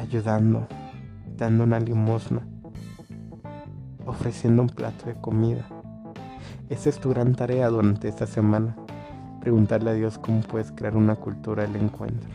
ayudando, 0.00 0.66
dando 1.36 1.64
una 1.64 1.80
limosna, 1.80 2.46
ofreciendo 4.06 4.62
un 4.62 4.68
plato 4.68 5.06
de 5.06 5.14
comida. 5.14 5.66
Esa 6.68 6.88
es 6.88 6.98
tu 6.98 7.10
gran 7.10 7.34
tarea 7.34 7.68
durante 7.68 8.08
esta 8.08 8.26
semana. 8.26 8.76
Preguntarle 9.40 9.90
a 9.90 9.94
Dios 9.94 10.18
cómo 10.18 10.40
puedes 10.40 10.72
crear 10.72 10.96
una 10.96 11.16
cultura 11.16 11.64
del 11.64 11.76
encuentro. 11.76 12.30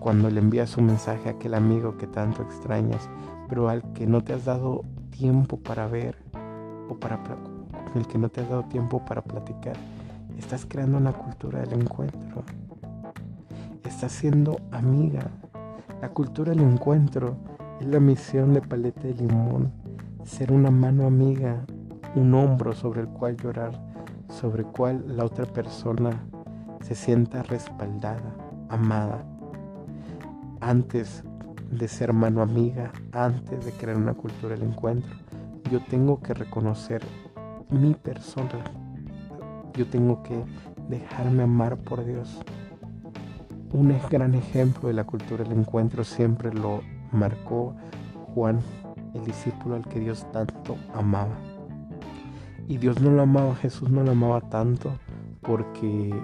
Cuando 0.00 0.30
le 0.30 0.40
envías 0.40 0.76
un 0.76 0.86
mensaje 0.86 1.28
a 1.28 1.32
aquel 1.32 1.54
amigo 1.54 1.96
que 1.96 2.06
tanto 2.06 2.42
extrañas, 2.42 3.08
pero 3.48 3.68
al 3.68 3.92
que 3.92 4.06
no 4.06 4.22
te 4.22 4.32
has 4.32 4.44
dado 4.44 4.84
tiempo 5.10 5.58
para 5.58 5.86
ver 5.86 6.16
o 6.88 6.98
para 6.98 7.22
con 7.22 8.02
el 8.02 8.06
que 8.06 8.18
no 8.18 8.28
te 8.28 8.40
has 8.40 8.48
dado 8.48 8.64
tiempo 8.64 9.04
para 9.04 9.22
platicar, 9.22 9.76
estás 10.38 10.64
creando 10.66 10.96
una 10.98 11.12
cultura 11.12 11.60
del 11.60 11.82
encuentro. 11.82 12.42
Estás 13.84 14.12
siendo 14.12 14.60
amiga. 14.70 15.30
La 16.00 16.08
cultura 16.08 16.52
del 16.52 16.62
encuentro 16.62 17.36
es 17.80 17.86
la 17.86 17.98
misión 17.98 18.52
de 18.52 18.60
Paleta 18.60 19.00
de 19.00 19.14
Limón. 19.14 19.72
Ser 20.24 20.52
una 20.52 20.70
mano 20.70 21.06
amiga, 21.06 21.64
un 22.14 22.34
hombro 22.34 22.74
sobre 22.74 23.00
el 23.00 23.08
cual 23.08 23.38
llorar, 23.38 23.72
sobre 24.28 24.62
el 24.62 24.68
cual 24.68 25.02
la 25.16 25.24
otra 25.24 25.46
persona 25.46 26.10
se 26.82 26.94
sienta 26.94 27.42
respaldada, 27.42 28.34
amada. 28.68 29.24
Antes 30.60 31.24
de 31.70 31.88
ser 31.88 32.12
mano 32.12 32.42
amiga, 32.42 32.92
antes 33.12 33.64
de 33.64 33.72
crear 33.72 33.96
una 33.96 34.12
cultura 34.12 34.54
del 34.54 34.68
encuentro, 34.68 35.16
yo 35.70 35.80
tengo 35.88 36.20
que 36.20 36.34
reconocer 36.34 37.02
mi 37.70 37.94
persona. 37.94 38.62
Yo 39.72 39.86
tengo 39.86 40.22
que 40.22 40.44
dejarme 40.90 41.44
amar 41.44 41.78
por 41.78 42.04
Dios. 42.04 42.42
Un 43.72 43.96
gran 44.10 44.34
ejemplo 44.34 44.88
de 44.88 44.94
la 44.94 45.04
cultura 45.04 45.44
del 45.44 45.58
encuentro 45.58 46.04
siempre 46.04 46.52
lo 46.52 46.80
marcó 47.12 47.74
Juan, 48.34 48.60
el 49.14 49.24
discípulo 49.24 49.76
al 49.76 49.86
que 49.86 50.00
Dios 50.00 50.26
tanto 50.32 50.76
amaba. 50.94 51.36
Y 52.68 52.76
Dios 52.76 53.00
no 53.00 53.10
lo 53.10 53.22
amaba, 53.22 53.54
Jesús 53.56 53.90
no 53.90 54.02
lo 54.02 54.12
amaba 54.12 54.40
tanto 54.42 54.92
porque 55.40 56.14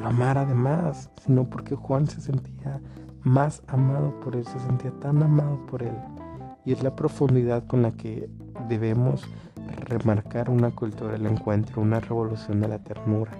lo 0.00 0.06
amara 0.06 0.44
de 0.44 0.54
más, 0.54 1.10
sino 1.24 1.48
porque 1.48 1.74
Juan 1.74 2.06
se 2.06 2.20
sentía 2.20 2.80
más 3.22 3.62
amado 3.66 4.18
por 4.20 4.36
él, 4.36 4.46
se 4.46 4.58
sentía 4.60 4.92
tan 5.00 5.22
amado 5.22 5.58
por 5.66 5.82
él. 5.82 5.96
Y 6.64 6.72
es 6.72 6.82
la 6.82 6.94
profundidad 6.94 7.66
con 7.66 7.82
la 7.82 7.92
que 7.92 8.30
debemos 8.68 9.24
remarcar 9.86 10.50
una 10.50 10.70
cultura 10.70 11.12
del 11.12 11.26
encuentro, 11.26 11.82
una 11.82 12.00
revolución 12.00 12.60
de 12.60 12.68
la 12.68 12.78
ternura, 12.78 13.32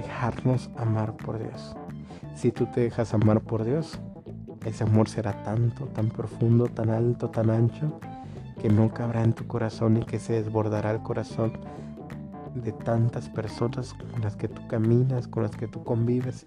dejarnos 0.00 0.70
amar 0.76 1.16
por 1.16 1.38
Dios. 1.38 1.76
Si 2.34 2.52
tú 2.52 2.66
te 2.66 2.82
dejas 2.82 3.14
amar 3.14 3.40
por 3.40 3.64
Dios, 3.64 3.98
ese 4.64 4.84
amor 4.84 5.08
será 5.08 5.42
tanto, 5.42 5.86
tan 5.86 6.08
profundo, 6.08 6.66
tan 6.66 6.90
alto, 6.90 7.30
tan 7.30 7.50
ancho, 7.50 7.98
que 8.60 8.68
no 8.68 8.92
cabrá 8.92 9.24
en 9.24 9.32
tu 9.32 9.46
corazón 9.46 9.96
y 9.96 10.04
que 10.04 10.18
se 10.18 10.34
desbordará 10.34 10.92
el 10.92 11.02
corazón 11.02 11.52
de 12.54 12.72
tantas 12.72 13.28
personas 13.28 13.94
con 13.94 14.22
las 14.22 14.36
que 14.36 14.48
tú 14.48 14.66
caminas, 14.68 15.26
con 15.26 15.42
las 15.42 15.52
que 15.52 15.68
tú 15.68 15.82
convives 15.84 16.46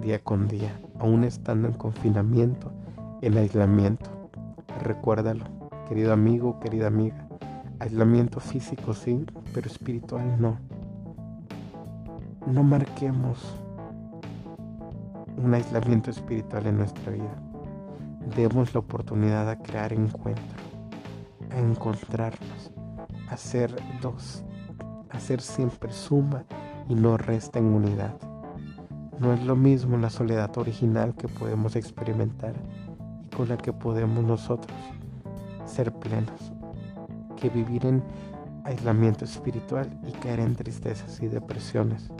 día 0.00 0.18
con 0.18 0.48
día, 0.48 0.78
aún 0.98 1.24
estando 1.24 1.68
en 1.68 1.74
confinamiento, 1.74 2.70
en 3.22 3.36
aislamiento. 3.38 4.10
Recuérdalo, 4.82 5.44
querido 5.88 6.12
amigo, 6.12 6.60
querida 6.60 6.88
amiga. 6.88 7.26
Aislamiento 7.78 8.40
físico 8.40 8.94
sí, 8.94 9.24
pero 9.52 9.68
espiritual 9.68 10.40
no. 10.40 10.58
No 12.46 12.62
marquemos 12.62 13.38
un 15.36 15.52
aislamiento 15.54 16.10
espiritual 16.10 16.66
en 16.66 16.78
nuestra 16.78 17.12
vida. 17.12 17.45
Demos 18.34 18.74
la 18.74 18.80
oportunidad 18.80 19.48
a 19.48 19.62
crear 19.62 19.92
encuentro, 19.92 20.42
a 21.50 21.58
encontrarnos, 21.58 22.72
a 23.30 23.36
ser 23.36 23.74
dos, 24.02 24.42
a 25.10 25.20
ser 25.20 25.40
siempre 25.40 25.92
suma 25.92 26.44
y 26.88 26.94
no 26.94 27.16
resta 27.16 27.58
en 27.58 27.66
unidad. 27.66 28.16
No 29.20 29.32
es 29.32 29.42
lo 29.44 29.54
mismo 29.54 29.96
la 29.96 30.10
soledad 30.10 30.56
original 30.58 31.14
que 31.14 31.28
podemos 31.28 31.76
experimentar 31.76 32.54
y 33.24 33.34
con 33.34 33.48
la 33.48 33.56
que 33.56 33.72
podemos 33.72 34.24
nosotros 34.24 34.76
ser 35.64 35.92
plenos 35.92 36.52
que 37.36 37.48
vivir 37.48 37.86
en 37.86 38.02
aislamiento 38.64 39.24
espiritual 39.24 39.88
y 40.06 40.12
caer 40.12 40.40
en 40.40 40.56
tristezas 40.56 41.22
y 41.22 41.28
depresiones. 41.28 42.10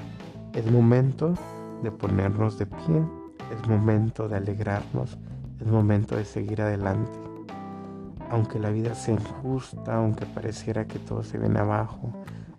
Es 0.53 0.71
momento 0.71 1.35
de 1.83 1.91
ponernos 1.91 2.59
de 2.59 2.67
pie, 2.67 3.05
es 3.53 3.69
momento 3.69 4.29
de 4.29 4.37
alegrarnos, 4.37 5.19
es 5.61 5.67
momento 5.67 6.17
de 6.17 6.25
seguir 6.25 6.63
adelante. 6.63 7.11
Aunque 8.31 8.59
la 8.59 8.71
vida 8.71 8.95
sea 8.95 9.15
injusta, 9.15 9.97
aunque 9.97 10.27
pareciera 10.27 10.87
que 10.87 10.99
todo 10.99 11.23
se 11.23 11.39
viene 11.39 11.61
abajo, 11.61 12.11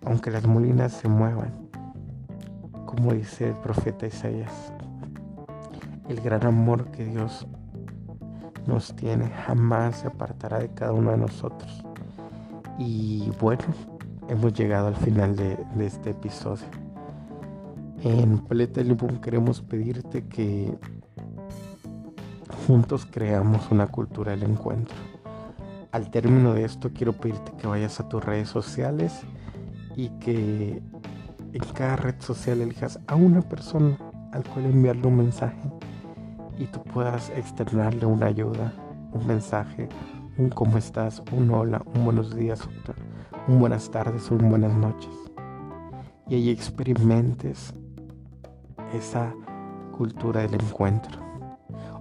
aunque 0.04 0.30
las 0.30 0.46
molinas 0.46 0.92
se 0.92 1.08
muevan, 1.08 1.52
como 2.86 3.12
dice 3.12 3.48
el 3.48 3.54
profeta 3.56 4.06
Isaías, 4.06 4.72
el 6.08 6.20
gran 6.20 6.46
amor 6.46 6.90
que 6.90 7.04
Dios 7.04 7.46
nos 8.66 8.94
tiene 8.96 9.28
jamás 9.28 9.96
se 10.00 10.06
apartará 10.06 10.58
de 10.58 10.68
cada 10.68 10.92
uno 10.92 11.10
de 11.10 11.18
nosotros. 11.18 11.84
Y 12.78 13.30
bueno, 13.40 13.64
hemos 14.28 14.52
llegado 14.52 14.88
al 14.88 14.96
final 14.96 15.34
de, 15.36 15.58
este 15.80 16.10
episodio. 16.10 16.66
En 18.02 18.38
Paleta 18.38 18.80
Limón 18.82 19.20
queremos 19.20 19.60
pedirte 19.60 20.26
que 20.28 20.78
juntos 22.68 23.08
creamos 23.10 23.70
una 23.70 23.86
cultura 23.86 24.32
del 24.32 24.42
encuentro. 24.42 24.94
Al 25.90 26.10
término 26.10 26.52
de 26.52 26.66
esto 26.66 26.90
quiero 26.92 27.14
pedirte 27.14 27.52
que 27.56 27.66
vayas 27.66 27.98
a 27.98 28.10
tus 28.10 28.22
redes 28.22 28.50
sociales 28.50 29.22
y 29.96 30.10
que 30.18 30.82
en 31.54 31.64
cada 31.72 31.96
red 31.96 32.16
social 32.18 32.60
elijas 32.60 33.00
a 33.06 33.14
una 33.14 33.40
persona 33.40 33.96
al 34.32 34.44
cual 34.44 34.66
enviarle 34.66 35.06
un 35.06 35.16
mensaje 35.16 35.62
y 36.58 36.66
tú 36.66 36.82
puedas 36.84 37.30
externarle 37.30 38.04
una 38.04 38.26
ayuda, 38.26 38.74
un 39.14 39.26
mensaje, 39.26 39.88
un 40.36 40.50
cómo 40.50 40.76
estás, 40.76 41.22
un 41.32 41.50
hola, 41.50 41.80
un 41.94 42.04
buenos 42.04 42.36
días, 42.36 42.68
un 43.48 43.60
buenas 43.60 43.90
tardes, 43.90 44.30
un 44.30 44.46
buenas 44.50 44.74
noches. 44.74 45.16
Y 46.28 46.34
ahí 46.34 46.50
experimentes 46.50 47.72
esa 48.92 49.34
cultura 49.96 50.42
del 50.42 50.56
encuentro. 50.56 51.27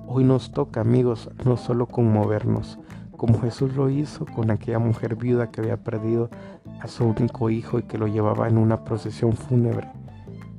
Hoy 0.09 0.23
nos 0.23 0.51
toca, 0.51 0.79
amigos, 0.79 1.29
no 1.43 1.57
solo 1.57 1.85
conmovernos, 1.85 2.79
como 3.17 3.41
Jesús 3.41 3.75
lo 3.75 3.89
hizo 3.89 4.25
con 4.25 4.51
aquella 4.51 4.79
mujer 4.79 5.17
viuda 5.17 5.51
que 5.51 5.59
había 5.59 5.83
perdido 5.83 6.29
a 6.79 6.87
su 6.87 7.03
único 7.03 7.49
hijo 7.49 7.77
y 7.77 7.83
que 7.83 7.97
lo 7.97 8.07
llevaba 8.07 8.47
en 8.47 8.57
una 8.57 8.85
procesión 8.85 9.33
fúnebre. 9.33 9.89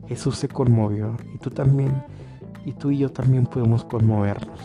Jesús 0.06 0.36
se 0.36 0.48
conmovió 0.48 1.16
y 1.34 1.38
tú 1.38 1.48
también, 1.48 2.04
y 2.66 2.74
tú 2.74 2.90
y 2.90 2.98
yo 2.98 3.10
también 3.10 3.46
podemos 3.46 3.84
conmovernos. 3.84 4.60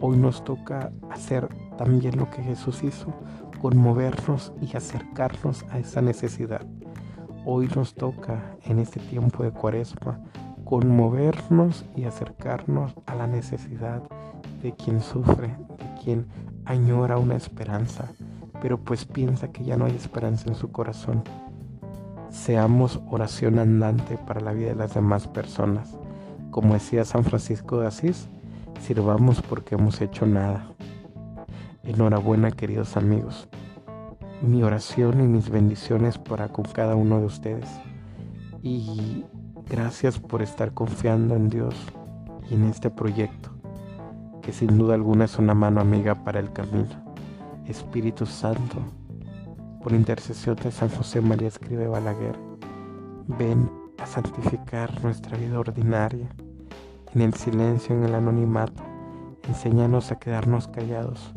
Hoy 0.00 0.16
nos 0.16 0.42
toca 0.42 0.90
hacer 1.10 1.48
también 1.78 2.18
lo 2.18 2.28
que 2.28 2.42
Jesús 2.42 2.82
hizo, 2.82 3.14
conmovernos 3.62 4.52
y 4.60 4.76
acercarnos 4.76 5.64
a 5.70 5.78
esa 5.78 6.02
necesidad. 6.02 6.66
Hoy 7.46 7.68
nos 7.76 7.94
toca 7.94 8.56
en 8.64 8.80
este 8.80 8.98
tiempo 8.98 9.44
de 9.44 9.52
cuaresma 9.52 10.20
conmovernos 10.64 11.84
y 11.94 12.04
acercarnos 12.04 12.94
a 13.06 13.14
la 13.14 13.26
necesidad 13.26 14.02
de 14.62 14.72
quien 14.72 15.00
sufre, 15.00 15.48
de 15.48 16.02
quien 16.02 16.26
añora 16.64 17.18
una 17.18 17.36
esperanza, 17.36 18.10
pero 18.62 18.78
pues 18.78 19.04
piensa 19.04 19.52
que 19.52 19.64
ya 19.64 19.76
no 19.76 19.84
hay 19.84 19.94
esperanza 19.94 20.48
en 20.48 20.54
su 20.54 20.70
corazón. 20.72 21.22
Seamos 22.30 23.00
oración 23.10 23.58
andante 23.58 24.18
para 24.18 24.40
la 24.40 24.52
vida 24.52 24.70
de 24.70 24.74
las 24.74 24.94
demás 24.94 25.28
personas. 25.28 25.96
Como 26.50 26.74
decía 26.74 27.04
San 27.04 27.24
Francisco 27.24 27.80
de 27.80 27.86
Asís, 27.86 28.28
sirvamos 28.80 29.42
porque 29.42 29.74
hemos 29.76 30.00
hecho 30.00 30.26
nada. 30.26 30.66
Enhorabuena 31.84 32.50
queridos 32.50 32.96
amigos. 32.96 33.48
mi 34.42 34.62
oración 34.62 35.20
y 35.22 35.26
mis 35.26 35.48
bendiciones 35.48 36.18
para 36.18 36.48
con 36.48 36.64
cada 36.64 36.96
uno 36.96 37.20
de 37.20 37.26
ustedes. 37.26 37.68
Y 38.62 39.24
gracias 39.68 40.18
por 40.18 40.42
estar 40.42 40.72
confiando 40.74 41.34
en 41.34 41.48
Dios 41.48 41.74
y 42.50 42.54
en 42.54 42.64
este 42.64 42.90
proyecto, 42.90 43.50
que 44.44 44.52
sin 44.52 44.76
duda 44.76 44.94
alguna 44.94 45.24
es 45.24 45.38
una 45.38 45.54
mano 45.54 45.80
amiga 45.80 46.14
para 46.22 46.38
el 46.38 46.52
camino. 46.52 47.02
Espíritu 47.66 48.26
Santo, 48.26 48.76
por 49.82 49.92
intercesión 49.92 50.56
de 50.56 50.70
San 50.70 50.90
José 50.90 51.22
María 51.22 51.48
Escribe 51.48 51.88
Balaguer, 51.88 52.36
ven 53.26 53.70
a 53.98 54.06
santificar 54.06 55.02
nuestra 55.02 55.38
vida 55.38 55.58
ordinaria, 55.58 56.28
en 57.14 57.22
el 57.22 57.32
silencio, 57.32 57.96
en 57.96 58.04
el 58.04 58.14
anonimato, 58.14 58.82
enséñanos 59.48 60.12
a 60.12 60.18
quedarnos 60.18 60.68
callados, 60.68 61.32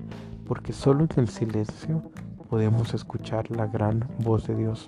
porque 0.45 0.73
solo 0.73 1.05
en 1.05 1.09
el 1.21 1.29
silencio 1.29 2.03
podemos 2.49 2.93
escuchar 2.93 3.49
la 3.51 3.67
gran 3.67 4.05
voz 4.19 4.47
de 4.47 4.55
Dios 4.55 4.87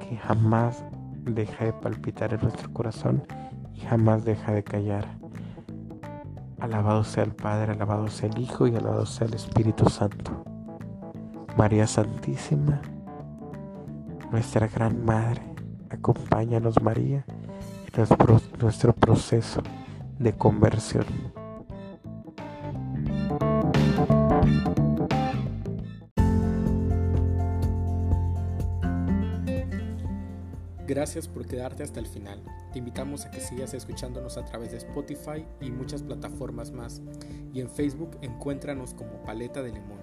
que 0.00 0.16
jamás 0.16 0.82
deja 1.24 1.66
de 1.66 1.72
palpitar 1.72 2.34
en 2.34 2.40
nuestro 2.40 2.72
corazón 2.72 3.22
y 3.74 3.80
jamás 3.80 4.24
deja 4.24 4.52
de 4.52 4.64
callar. 4.64 5.06
Alabado 6.60 7.04
sea 7.04 7.24
el 7.24 7.32
Padre, 7.32 7.72
alabado 7.72 8.08
sea 8.08 8.28
el 8.28 8.38
Hijo 8.38 8.66
y 8.66 8.74
alabado 8.74 9.06
sea 9.06 9.26
el 9.26 9.34
Espíritu 9.34 9.88
Santo. 9.88 10.44
María 11.56 11.86
Santísima, 11.86 12.80
nuestra 14.30 14.66
gran 14.66 15.04
Madre, 15.04 15.42
acompáñanos 15.90 16.82
María 16.82 17.24
en 17.28 18.06
nuestro, 18.60 18.92
proceso 18.92 19.62
de 20.18 20.32
conversión. 20.32 21.04
Gracias 30.98 31.28
por 31.28 31.46
quedarte 31.46 31.84
hasta 31.84 32.00
el 32.00 32.08
final. 32.08 32.42
Te 32.72 32.80
invitamos 32.80 33.24
a 33.24 33.30
que 33.30 33.38
sigas 33.38 33.72
escuchándonos 33.72 34.36
a 34.36 34.44
través 34.44 34.72
de 34.72 34.78
Spotify 34.78 35.46
y 35.60 35.70
muchas 35.70 36.02
plataformas 36.02 36.72
más. 36.72 37.02
Y 37.54 37.60
en 37.60 37.70
Facebook 37.70 38.18
encuéntranos 38.20 38.94
como 38.94 39.22
Paleta 39.22 39.62
de 39.62 39.70
Limón. 39.70 40.00